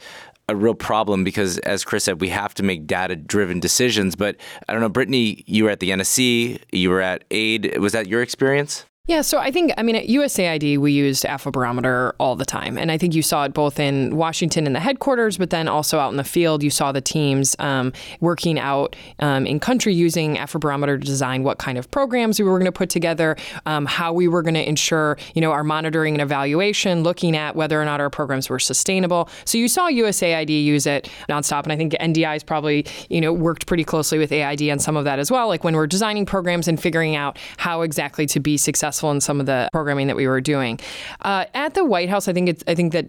a 0.50 0.56
real 0.56 0.74
problem 0.74 1.24
because 1.24 1.60
as 1.60 1.86
chris 1.86 2.04
said 2.06 2.20
we 2.20 2.30
have 2.30 2.56
to 2.56 2.64
make 2.64 2.88
data 2.88 3.16
driven 3.16 3.60
decisions. 3.60 4.16
But 4.16 4.36
i 4.68 4.74
don't 4.74 4.82
know 4.82 4.90
brittany 4.90 5.44
you 5.46 5.66
were 5.66 5.70
at 5.70 5.80
the 5.80 5.92
nsc 5.92 6.60
you 6.72 6.90
were 6.90 7.02
at 7.02 7.26
aid. 7.30 7.78
Was 7.78 7.94
that 7.94 8.08
your 8.08 8.24
experience 8.24 8.86
Yeah, 9.10 9.22
so 9.22 9.40
I 9.40 9.50
think, 9.50 9.72
I 9.76 9.82
mean, 9.82 9.96
at 9.96 10.06
USAID, 10.06 10.78
we 10.78 10.92
used 10.92 11.24
Afrobarometer 11.24 12.14
all 12.20 12.36
the 12.36 12.46
time. 12.46 12.78
And 12.78 12.92
I 12.92 12.98
think 13.00 13.16
you 13.16 13.24
saw 13.24 13.44
it 13.44 13.56
both 13.56 13.80
in 13.80 14.16
Washington 14.16 14.68
in 14.68 14.74
the 14.74 14.80
headquarters, 14.80 15.40
but 15.40 15.50
then 15.50 15.68
also 15.68 15.98
out 15.98 16.12
in 16.12 16.18
the 16.18 16.24
field. 16.24 16.62
You 16.62 16.70
saw 16.70 16.92
the 16.92 17.02
teams 17.02 17.56
um, 17.58 17.92
working 18.20 18.60
out 18.60 18.96
um, 19.18 19.48
in 19.48 19.60
country 19.60 19.96
using 19.96 20.36
Afrobarometer 20.36 21.02
to 21.02 21.08
design 21.08 21.42
what 21.42 21.58
kind 21.58 21.80
of 21.80 21.90
programs 21.90 22.40
we 22.40 22.46
were 22.46 22.60
going 22.60 22.68
to 22.68 22.72
put 22.72 22.92
together, 22.92 23.36
um, 23.66 23.88
how 23.88 24.14
we 24.14 24.28
were 24.28 24.44
going 24.44 24.54
to 24.54 24.70
ensure, 24.70 25.18
you 25.34 25.42
know, 25.42 25.54
our 25.54 25.64
monitoring 25.64 26.14
and 26.14 26.22
evaluation, 26.22 27.02
looking 27.02 27.36
at 27.36 27.56
whether 27.56 27.82
or 27.82 27.86
not 27.86 28.00
our 28.00 28.12
programs 28.12 28.48
were 28.48 28.60
sustainable. 28.60 29.28
So 29.44 29.58
you 29.58 29.68
saw 29.70 29.90
USAID 29.90 30.64
use 30.64 30.86
it 30.86 31.10
nonstop. 31.28 31.64
And 31.64 31.72
I 31.72 31.78
think 31.78 31.94
NDI 31.94 32.34
has 32.34 32.44
probably, 32.44 32.86
you 33.10 33.22
know, 33.22 33.34
worked 33.34 33.66
pretty 33.66 33.86
closely 33.86 34.20
with 34.20 34.32
AID 34.32 34.70
on 34.70 34.78
some 34.78 34.96
of 34.96 35.06
that 35.06 35.18
as 35.18 35.32
well. 35.32 35.48
Like 35.48 35.64
when 35.64 35.76
we're 35.76 35.88
designing 35.88 36.28
programs 36.28 36.68
and 36.68 36.80
figuring 36.80 37.16
out 37.16 37.40
how 37.58 37.82
exactly 37.82 38.28
to 38.28 38.40
be 38.40 38.56
successful 38.56 38.99
successful 39.00 39.12
in 39.12 39.22
some 39.22 39.40
of 39.40 39.46
the 39.46 39.70
programming 39.72 40.08
that 40.08 40.16
we 40.16 40.28
were 40.28 40.42
doing. 40.42 40.80
Uh, 41.22 41.46
at 41.54 41.74
the 41.74 41.86
White 41.86 42.10
House, 42.10 42.28
I 42.28 42.34
think 42.34 42.50
it's 42.50 42.64
I 42.68 42.76
think 42.76 42.94
that 42.94 43.06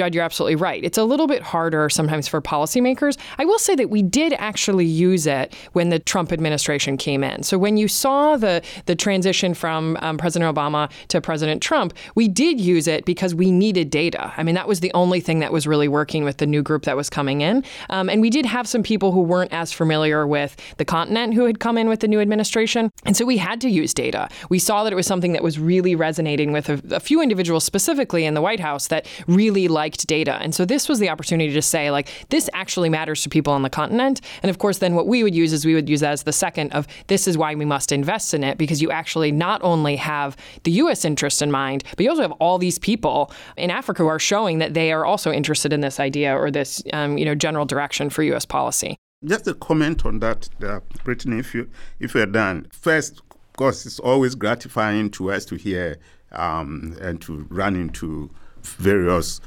Judd, 0.00 0.14
you're 0.14 0.24
absolutely 0.24 0.56
right. 0.56 0.82
It's 0.82 0.96
a 0.96 1.04
little 1.04 1.26
bit 1.26 1.42
harder 1.42 1.90
sometimes 1.90 2.26
for 2.26 2.40
policymakers. 2.40 3.18
I 3.36 3.44
will 3.44 3.58
say 3.58 3.74
that 3.74 3.90
we 3.90 4.00
did 4.00 4.32
actually 4.38 4.86
use 4.86 5.26
it 5.26 5.54
when 5.74 5.90
the 5.90 5.98
Trump 5.98 6.32
administration 6.32 6.96
came 6.96 7.22
in. 7.22 7.42
So 7.42 7.58
when 7.58 7.76
you 7.76 7.86
saw 7.86 8.38
the 8.38 8.62
the 8.86 8.96
transition 8.96 9.52
from 9.52 9.98
um, 10.00 10.16
President 10.16 10.56
Obama 10.56 10.90
to 11.08 11.20
President 11.20 11.62
Trump, 11.62 11.92
we 12.14 12.28
did 12.28 12.58
use 12.58 12.88
it 12.88 13.04
because 13.04 13.34
we 13.34 13.50
needed 13.50 13.90
data. 13.90 14.32
I 14.38 14.42
mean, 14.42 14.54
that 14.54 14.66
was 14.66 14.80
the 14.80 14.90
only 14.94 15.20
thing 15.20 15.40
that 15.40 15.52
was 15.52 15.66
really 15.66 15.86
working 15.86 16.24
with 16.24 16.38
the 16.38 16.46
new 16.46 16.62
group 16.62 16.84
that 16.84 16.96
was 16.96 17.10
coming 17.10 17.42
in. 17.42 17.62
Um, 17.90 18.08
and 18.08 18.22
we 18.22 18.30
did 18.30 18.46
have 18.46 18.66
some 18.66 18.82
people 18.82 19.12
who 19.12 19.20
weren't 19.20 19.52
as 19.52 19.70
familiar 19.70 20.26
with 20.26 20.56
the 20.78 20.86
continent 20.86 21.34
who 21.34 21.44
had 21.44 21.60
come 21.60 21.76
in 21.76 21.90
with 21.90 22.00
the 22.00 22.08
new 22.08 22.20
administration, 22.20 22.90
and 23.04 23.18
so 23.18 23.26
we 23.26 23.36
had 23.36 23.60
to 23.60 23.68
use 23.68 23.92
data. 23.92 24.30
We 24.48 24.60
saw 24.60 24.82
that 24.84 24.94
it 24.94 24.96
was 24.96 25.06
something 25.06 25.34
that 25.34 25.42
was 25.42 25.58
really 25.58 25.94
resonating 25.94 26.52
with 26.52 26.70
a, 26.70 26.80
a 26.96 27.00
few 27.00 27.20
individuals 27.20 27.64
specifically 27.64 28.24
in 28.24 28.32
the 28.32 28.40
White 28.40 28.60
House 28.60 28.86
that 28.88 29.06
really 29.26 29.68
liked 29.68 29.89
data. 29.98 30.38
And 30.40 30.54
so 30.54 30.64
this 30.64 30.88
was 30.88 30.98
the 30.98 31.08
opportunity 31.08 31.52
to 31.52 31.62
say, 31.62 31.90
like, 31.90 32.08
this 32.30 32.48
actually 32.52 32.88
matters 32.88 33.22
to 33.22 33.28
people 33.28 33.52
on 33.52 33.62
the 33.62 33.70
continent. 33.70 34.20
And 34.42 34.50
of 34.50 34.58
course, 34.58 34.78
then 34.78 34.94
what 34.94 35.06
we 35.06 35.22
would 35.22 35.34
use 35.34 35.52
is 35.52 35.64
we 35.64 35.74
would 35.74 35.88
use 35.88 36.00
that 36.00 36.12
as 36.12 36.24
the 36.24 36.32
second 36.32 36.72
of 36.72 36.86
this 37.06 37.26
is 37.26 37.36
why 37.36 37.54
we 37.54 37.64
must 37.64 37.92
invest 37.92 38.34
in 38.34 38.44
it 38.44 38.58
because 38.58 38.82
you 38.82 38.90
actually 38.90 39.32
not 39.32 39.62
only 39.62 39.96
have 39.96 40.36
the 40.64 40.72
U.S. 40.72 41.04
interest 41.04 41.42
in 41.42 41.50
mind, 41.50 41.84
but 41.96 42.04
you 42.04 42.10
also 42.10 42.22
have 42.22 42.32
all 42.32 42.58
these 42.58 42.78
people 42.78 43.32
in 43.56 43.70
Africa 43.70 44.02
who 44.02 44.08
are 44.08 44.18
showing 44.18 44.58
that 44.58 44.74
they 44.74 44.92
are 44.92 45.04
also 45.04 45.32
interested 45.32 45.72
in 45.72 45.80
this 45.80 46.00
idea 46.00 46.36
or 46.36 46.50
this, 46.50 46.82
um, 46.92 47.18
you 47.18 47.24
know, 47.24 47.34
general 47.34 47.64
direction 47.64 48.10
for 48.10 48.22
U.S. 48.22 48.44
policy. 48.44 48.96
Just 49.24 49.46
a 49.46 49.54
comment 49.54 50.06
on 50.06 50.20
that, 50.20 50.48
uh, 50.62 50.80
Brittany, 51.04 51.38
if 51.38 51.54
you 51.54 51.68
if 51.98 52.14
you're 52.14 52.24
done. 52.24 52.68
First, 52.72 53.20
of 53.30 53.56
course, 53.56 53.84
it's 53.84 54.00
always 54.00 54.34
gratifying 54.34 55.10
to 55.10 55.30
us 55.30 55.44
to 55.46 55.56
hear 55.56 55.98
um, 56.32 56.96
and 57.00 57.20
to 57.22 57.46
run 57.50 57.76
into 57.76 58.30
various 58.62 59.40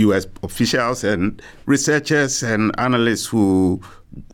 U.S. 0.00 0.26
officials 0.42 1.04
and 1.04 1.40
researchers 1.66 2.42
and 2.42 2.72
analysts 2.78 3.26
who 3.26 3.80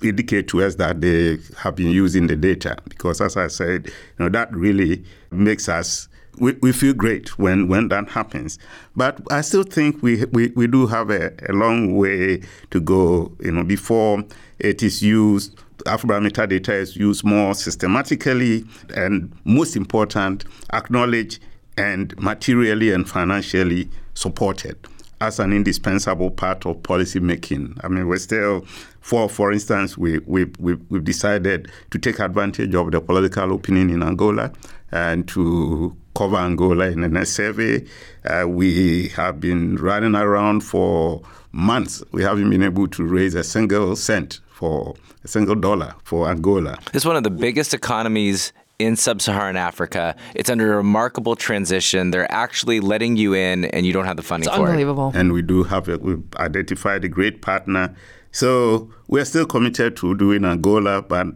indicate 0.02 0.48
to 0.48 0.64
us 0.64 0.76
that 0.76 1.00
they 1.00 1.38
have 1.58 1.76
been 1.76 1.90
using 1.90 2.26
the 2.26 2.36
data. 2.36 2.76
Because, 2.88 3.20
as 3.20 3.36
I 3.36 3.48
said, 3.48 3.86
you 3.86 3.92
know 4.18 4.28
that 4.30 4.52
really 4.52 5.04
makes 5.30 5.68
us 5.68 6.08
we, 6.38 6.52
we 6.60 6.72
feel 6.72 6.92
great 6.92 7.38
when, 7.38 7.66
when 7.66 7.88
that 7.88 8.10
happens. 8.10 8.58
But 8.94 9.20
I 9.30 9.40
still 9.40 9.62
think 9.62 10.02
we 10.02 10.24
we, 10.26 10.48
we 10.48 10.66
do 10.66 10.86
have 10.86 11.10
a, 11.10 11.32
a 11.48 11.52
long 11.52 11.96
way 11.96 12.42
to 12.70 12.80
go, 12.80 13.32
you 13.40 13.52
know, 13.52 13.64
before 13.64 14.24
it 14.58 14.82
is 14.82 15.02
used 15.02 15.58
Afrobarometer 15.84 16.48
data 16.48 16.74
is 16.74 16.96
used 16.96 17.22
more 17.24 17.54
systematically 17.54 18.64
and, 18.94 19.32
most 19.44 19.76
important, 19.76 20.44
acknowledged 20.72 21.38
and 21.76 22.18
materially 22.18 22.90
and 22.90 23.08
financially 23.08 23.88
supported 24.14 24.76
as 25.20 25.38
an 25.38 25.52
indispensable 25.52 26.30
part 26.30 26.66
of 26.66 26.82
policy 26.82 27.20
making. 27.20 27.76
I 27.82 27.88
mean, 27.88 28.06
we're 28.06 28.18
still, 28.18 28.62
for 29.00 29.28
for 29.28 29.52
instance, 29.52 29.96
we, 29.96 30.18
we, 30.20 30.44
we, 30.58 30.74
we've 30.90 31.04
decided 31.04 31.70
to 31.90 31.98
take 31.98 32.18
advantage 32.18 32.74
of 32.74 32.90
the 32.90 33.00
political 33.00 33.54
opinion 33.54 33.90
in 33.90 34.02
Angola 34.02 34.52
and 34.92 35.26
to 35.28 35.96
cover 36.14 36.36
Angola 36.36 36.86
in 36.86 37.16
a 37.16 37.26
survey. 37.26 37.84
Uh, 38.24 38.46
we 38.48 39.08
have 39.08 39.40
been 39.40 39.76
running 39.76 40.14
around 40.14 40.60
for 40.62 41.22
months. 41.52 42.02
We 42.12 42.22
haven't 42.22 42.50
been 42.50 42.62
able 42.62 42.88
to 42.88 43.04
raise 43.04 43.34
a 43.34 43.44
single 43.44 43.96
cent 43.96 44.40
for 44.48 44.94
a 45.24 45.28
single 45.28 45.54
dollar 45.54 45.94
for 46.04 46.28
Angola. 46.28 46.78
It's 46.94 47.04
one 47.04 47.16
of 47.16 47.24
the 47.24 47.30
biggest 47.30 47.74
economies 47.74 48.52
in 48.78 48.96
sub 48.96 49.20
Saharan 49.20 49.56
Africa. 49.56 50.16
It's 50.34 50.50
under 50.50 50.74
a 50.74 50.76
remarkable 50.76 51.36
transition. 51.36 52.10
They're 52.10 52.30
actually 52.30 52.80
letting 52.80 53.16
you 53.16 53.34
in, 53.34 53.66
and 53.66 53.86
you 53.86 53.92
don't 53.92 54.04
have 54.04 54.16
the 54.16 54.22
funding 54.22 54.48
it's 54.48 54.56
for 54.56 54.66
unbelievable. 54.66 55.10
it. 55.10 55.16
And 55.16 55.32
we 55.32 55.42
do 55.42 55.62
have 55.64 55.88
it. 55.88 56.02
We've 56.02 56.22
identified 56.36 57.04
a 57.04 57.08
great 57.08 57.42
partner. 57.42 57.94
So 58.32 58.90
we're 59.08 59.24
still 59.24 59.46
committed 59.46 59.96
to 59.98 60.14
doing 60.14 60.44
Angola, 60.44 61.02
but 61.02 61.26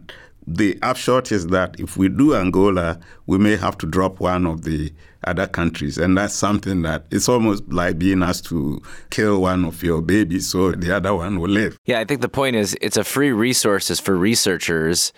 the 0.45 0.77
upshot 0.81 1.31
is 1.31 1.47
that 1.47 1.79
if 1.79 1.97
we 1.97 2.09
do 2.09 2.35
Angola, 2.35 2.99
we 3.25 3.37
may 3.37 3.55
have 3.55 3.77
to 3.79 3.87
drop 3.87 4.19
one 4.19 4.45
of 4.45 4.63
the 4.63 4.91
other 5.23 5.47
countries. 5.47 5.97
And 5.97 6.17
that's 6.17 6.33
something 6.33 6.81
that 6.81 7.05
it's 7.11 7.29
almost 7.29 7.63
like 7.71 7.99
being 7.99 8.23
asked 8.23 8.45
to 8.45 8.81
kill 9.11 9.41
one 9.41 9.65
of 9.65 9.83
your 9.83 10.01
babies 10.01 10.49
so 10.49 10.71
the 10.71 10.95
other 10.95 11.15
one 11.15 11.39
will 11.39 11.49
live. 11.49 11.77
Yeah, 11.85 11.99
I 11.99 12.05
think 12.05 12.21
the 12.21 12.29
point 12.29 12.55
is 12.55 12.75
it's 12.81 12.97
a 12.97 13.03
free 13.03 13.31
resources 13.31 13.99
for 13.99 14.15
researchers 14.15 15.13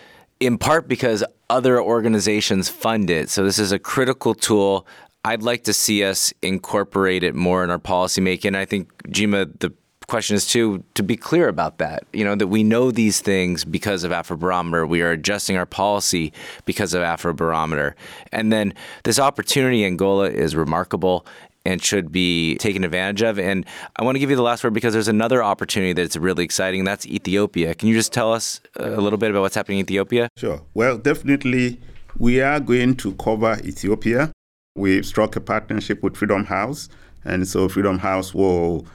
in 0.45 0.57
part 0.57 0.87
because 0.87 1.23
other 1.49 1.81
organizations 1.81 2.69
fund 2.69 3.09
it. 3.09 3.29
So 3.29 3.43
this 3.43 3.59
is 3.59 3.71
a 3.71 3.79
critical 3.79 4.33
tool. 4.33 4.87
I'd 5.25 5.43
like 5.43 5.63
to 5.65 5.73
see 5.73 6.03
us 6.03 6.33
incorporate 6.41 7.23
it 7.23 7.35
more 7.35 7.63
in 7.63 7.69
our 7.69 7.79
policymaking. 7.79 8.55
I 8.55 8.65
think 8.65 8.91
Gyimah, 9.07 9.59
the 9.59 9.73
question 10.07 10.35
is 10.35 10.45
too 10.45 10.83
to 10.95 11.03
be 11.03 11.15
clear 11.15 11.47
about 11.47 11.77
that. 11.77 12.03
You 12.11 12.25
know 12.25 12.35
that 12.35 12.47
we 12.47 12.63
know 12.63 12.91
these 12.91 13.21
things 13.21 13.63
because 13.63 14.03
of 14.03 14.11
Afrobarometer. 14.11 14.87
We 14.87 15.01
are 15.01 15.11
adjusting 15.11 15.57
our 15.57 15.65
policy 15.65 16.33
because 16.65 16.93
of 16.93 17.01
Afrobarometer, 17.01 17.93
and 18.31 18.51
then 18.51 18.73
this 19.03 19.19
opportunity 19.19 19.83
in 19.83 19.93
Angola 19.93 20.29
is 20.29 20.55
remarkable 20.55 21.25
and 21.65 21.81
should 21.81 22.11
be 22.11 22.55
taken 22.57 22.83
advantage 22.83 23.21
of. 23.21 23.39
And 23.39 23.65
I 23.95 24.03
want 24.03 24.15
to 24.15 24.19
give 24.19 24.29
you 24.29 24.35
the 24.35 24.41
last 24.41 24.63
word 24.63 24.73
because 24.73 24.93
there's 24.93 25.07
another 25.07 25.43
opportunity 25.43 25.93
that's 25.93 26.17
really 26.17 26.43
exciting. 26.43 26.83
That's 26.83 27.05
Ethiopia. 27.05 27.73
Can 27.75 27.87
you 27.87 27.95
just 27.95 28.11
tell 28.11 28.33
us 28.33 28.59
uh, 28.79 28.89
a 28.89 29.01
little 29.01 29.17
bit 29.17 29.31
about 29.31 29.41
what's 29.41 29.55
happening 29.55 29.79
in 29.79 29.85
Ethiopia? 29.85 30.29
Sure. 30.37 30.61
Well, 30.73 30.97
definitely, 30.97 31.79
we 32.17 32.41
are 32.41 32.59
going 32.59 32.95
to 32.97 33.13
cover 33.13 33.57
Ethiopia. 33.63 34.31
We've 34.75 35.05
struck 35.05 35.35
a 35.35 35.41
partnership 35.41 36.03
with 36.03 36.17
Freedom 36.17 36.45
House, 36.45 36.89
and 37.23 37.47
so 37.47 37.69
Freedom 37.69 37.99
House 37.99 38.33
will 38.33 38.85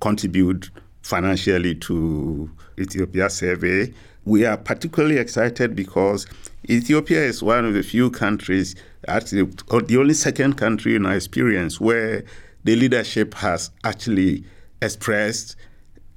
contribute 0.00 0.70
financially 1.02 1.74
to 1.76 2.50
Ethiopia 2.78 3.30
survey. 3.30 3.92
We 4.24 4.44
are 4.44 4.58
particularly 4.58 5.16
excited 5.16 5.74
because 5.74 6.26
Ethiopia 6.68 7.22
is 7.22 7.42
one 7.42 7.64
of 7.64 7.72
the 7.72 7.82
few 7.82 8.10
countries, 8.10 8.74
actually 9.06 9.44
the 9.44 9.96
only 9.98 10.14
second 10.14 10.54
country 10.54 10.96
in 10.96 11.06
our 11.06 11.14
experience 11.14 11.80
where 11.80 12.24
the 12.64 12.76
leadership 12.76 13.34
has 13.34 13.70
actually 13.84 14.44
expressed 14.82 15.56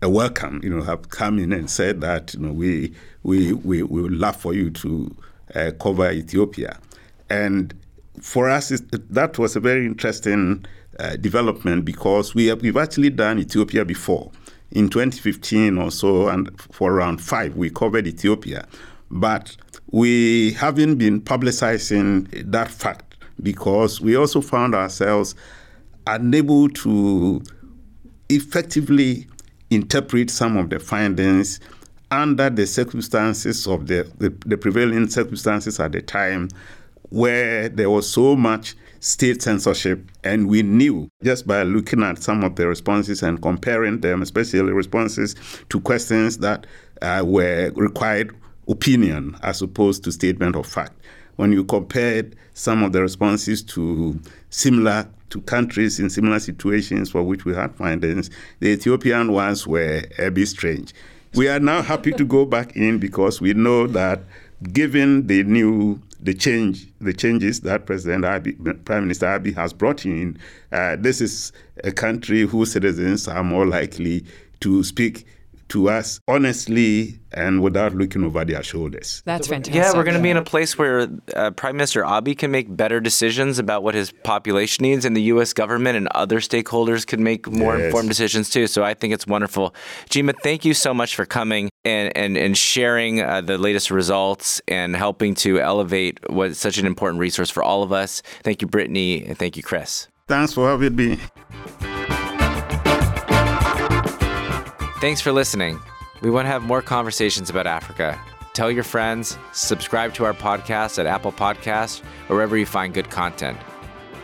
a 0.01 0.09
welcome, 0.09 0.59
you 0.63 0.69
know, 0.69 0.81
have 0.81 1.09
come 1.09 1.37
in 1.37 1.53
and 1.53 1.69
said 1.69 2.01
that, 2.01 2.33
you 2.33 2.39
know, 2.39 2.51
we, 2.51 2.93
we, 3.23 3.53
we, 3.53 3.83
we 3.83 4.01
would 4.01 4.13
love 4.13 4.35
for 4.35 4.53
you 4.53 4.71
to 4.71 5.15
uh, 5.53 5.71
cover 5.79 6.09
Ethiopia. 6.11 6.79
And 7.29 7.73
for 8.19 8.49
us, 8.49 8.71
it, 8.71 9.13
that 9.13 9.37
was 9.37 9.55
a 9.55 9.59
very 9.59 9.85
interesting 9.85 10.65
uh, 10.99 11.17
development 11.17 11.85
because 11.85 12.33
we 12.33 12.47
have, 12.47 12.61
we've 12.61 12.77
actually 12.77 13.11
done 13.11 13.39
Ethiopia 13.39 13.85
before. 13.85 14.31
In 14.71 14.89
2015 14.89 15.77
or 15.77 15.91
so, 15.91 16.29
and 16.29 16.49
for 16.59 16.91
around 16.93 17.21
five, 17.21 17.55
we 17.55 17.69
covered 17.69 18.07
Ethiopia. 18.07 18.67
But 19.09 19.55
we 19.91 20.53
haven't 20.53 20.95
been 20.95 21.21
publicizing 21.21 22.27
that 22.51 22.69
fact 22.69 23.17
because 23.43 23.99
we 23.99 24.15
also 24.15 24.41
found 24.41 24.73
ourselves 24.73 25.35
unable 26.07 26.69
to 26.69 27.41
effectively 28.29 29.27
interpret 29.69 30.29
some 30.29 30.57
of 30.57 30.69
the 30.69 30.79
findings 30.79 31.59
under 32.09 32.49
the 32.49 32.65
circumstances 32.65 33.67
of 33.67 33.87
the, 33.87 34.09
the, 34.17 34.29
the 34.45 34.57
prevailing 34.57 35.09
circumstances 35.09 35.79
at 35.79 35.91
the 35.91 36.01
time 36.01 36.49
where 37.09 37.69
there 37.69 37.89
was 37.89 38.09
so 38.09 38.35
much 38.35 38.75
state 38.99 39.41
censorship. 39.41 40.09
And 40.23 40.47
we 40.47 40.61
knew 40.61 41.09
just 41.23 41.47
by 41.47 41.63
looking 41.63 42.03
at 42.03 42.21
some 42.21 42.43
of 42.43 42.55
the 42.55 42.67
responses 42.67 43.23
and 43.23 43.41
comparing 43.41 44.01
them, 44.01 44.21
especially 44.21 44.71
responses 44.71 45.35
to 45.69 45.81
questions 45.81 46.37
that 46.39 46.67
uh, 47.01 47.23
were 47.25 47.71
required 47.75 48.35
opinion 48.67 49.37
as 49.43 49.61
opposed 49.61 50.03
to 50.03 50.11
statement 50.11 50.55
of 50.55 50.65
fact. 50.65 50.93
When 51.35 51.51
you 51.51 51.63
compared 51.63 52.35
some 52.53 52.83
of 52.83 52.91
the 52.91 53.01
responses 53.01 53.63
to 53.63 54.19
similar 54.49 55.07
to 55.29 55.41
countries 55.41 55.99
in 55.99 56.09
similar 56.09 56.39
situations 56.39 57.09
for 57.11 57.23
which 57.23 57.45
we 57.45 57.55
had 57.55 57.73
findings, 57.75 58.29
the 58.59 58.69
Ethiopian 58.69 59.31
ones 59.31 59.65
were 59.65 60.03
a 60.19 60.29
bit 60.29 60.47
strange. 60.47 60.93
We 61.33 61.47
are 61.47 61.59
now 61.59 61.81
happy 61.81 62.11
to 62.11 62.25
go 62.25 62.45
back 62.45 62.75
in 62.75 62.99
because 62.99 63.39
we 63.39 63.53
know 63.53 63.87
that 63.87 64.21
given 64.73 65.27
the 65.27 65.43
new 65.43 66.01
the 66.21 66.33
change, 66.35 66.87
the 66.99 67.13
changes 67.13 67.61
that 67.61 67.85
President 67.87 68.23
Abiy, 68.23 68.85
Prime 68.85 69.03
Minister 69.03 69.25
Abiy 69.25 69.55
has 69.55 69.73
brought 69.73 70.05
in. 70.05 70.37
Uh, 70.71 70.95
this 70.99 71.19
is 71.19 71.51
a 71.83 71.91
country 71.91 72.41
whose 72.41 72.71
citizens 72.71 73.27
are 73.27 73.43
more 73.43 73.65
likely 73.65 74.23
to 74.59 74.83
speak 74.83 75.25
to 75.71 75.89
us 75.89 76.19
honestly 76.27 77.19
and 77.33 77.61
without 77.61 77.95
looking 77.95 78.23
over 78.25 78.43
their 78.43 78.61
shoulders. 78.61 79.21
That's 79.25 79.47
fantastic. 79.47 79.73
Yeah, 79.75 79.93
we're 79.95 80.03
going 80.03 80.17
to 80.17 80.21
be 80.23 80.29
in 80.29 80.35
a 80.37 80.43
place 80.43 80.77
where 80.77 81.07
uh, 81.35 81.51
Prime 81.51 81.77
Minister 81.77 82.03
Abiy 82.03 82.37
can 82.37 82.51
make 82.51 82.75
better 82.75 82.99
decisions 82.99 83.57
about 83.57 83.81
what 83.83 83.95
his 83.95 84.11
population 84.23 84.83
needs, 84.83 85.05
and 85.05 85.15
the 85.15 85.21
U.S. 85.33 85.53
government 85.53 85.95
and 85.95 86.07
other 86.09 86.39
stakeholders 86.41 87.07
can 87.07 87.23
make 87.23 87.47
more 87.49 87.77
Yes. 87.77 87.85
informed 87.85 88.09
decisions 88.09 88.49
too. 88.49 88.67
So 88.67 88.83
I 88.83 88.93
think 88.93 89.13
it's 89.13 89.25
wonderful. 89.25 89.73
Gyimah, 90.09 90.35
thank 90.43 90.65
you 90.65 90.73
so 90.73 90.93
much 90.93 91.15
for 91.15 91.25
coming 91.25 91.69
and 91.85 92.15
and, 92.17 92.37
and 92.37 92.57
sharing 92.57 93.21
uh, 93.21 93.39
the 93.41 93.57
latest 93.57 93.91
results 93.91 94.61
and 94.67 94.95
helping 94.95 95.35
to 95.35 95.59
elevate 95.59 96.19
what's 96.29 96.59
such 96.59 96.77
an 96.77 96.85
important 96.85 97.19
resource 97.21 97.49
for 97.49 97.63
all 97.63 97.81
of 97.81 97.91
us. 97.93 98.21
Thank 98.43 98.61
you, 98.61 98.67
Brittany, 98.67 99.25
and 99.25 99.37
thank 99.37 99.55
you, 99.55 99.63
Chris. 99.63 100.07
Thanks 100.27 100.53
for 100.53 100.67
having 100.69 100.95
me. 100.95 101.17
Thanks 105.01 105.19
for 105.19 105.31
listening. 105.31 105.81
We 106.21 106.29
want 106.29 106.45
to 106.45 106.49
have 106.49 106.61
more 106.61 106.83
conversations 106.83 107.49
about 107.49 107.65
Africa. 107.65 108.21
Tell 108.53 108.69
your 108.69 108.83
friends, 108.83 109.35
subscribe 109.51 110.13
to 110.13 110.25
our 110.25 110.33
podcast 110.33 110.99
at 110.99 111.07
Apple 111.07 111.31
Podcasts 111.31 112.03
or 112.29 112.35
wherever 112.35 112.55
you 112.55 112.67
find 112.67 112.93
good 112.93 113.09
content. 113.09 113.57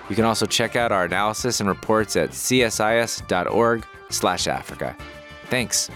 You 0.08 0.16
can 0.16 0.24
also 0.24 0.46
check 0.46 0.76
out 0.76 0.92
our 0.92 1.06
analysis 1.06 1.62
and 1.62 1.68
reports 1.68 2.16
at 2.16 2.30
csis.org/africa. 2.30 4.98
Thanks. 5.50 5.90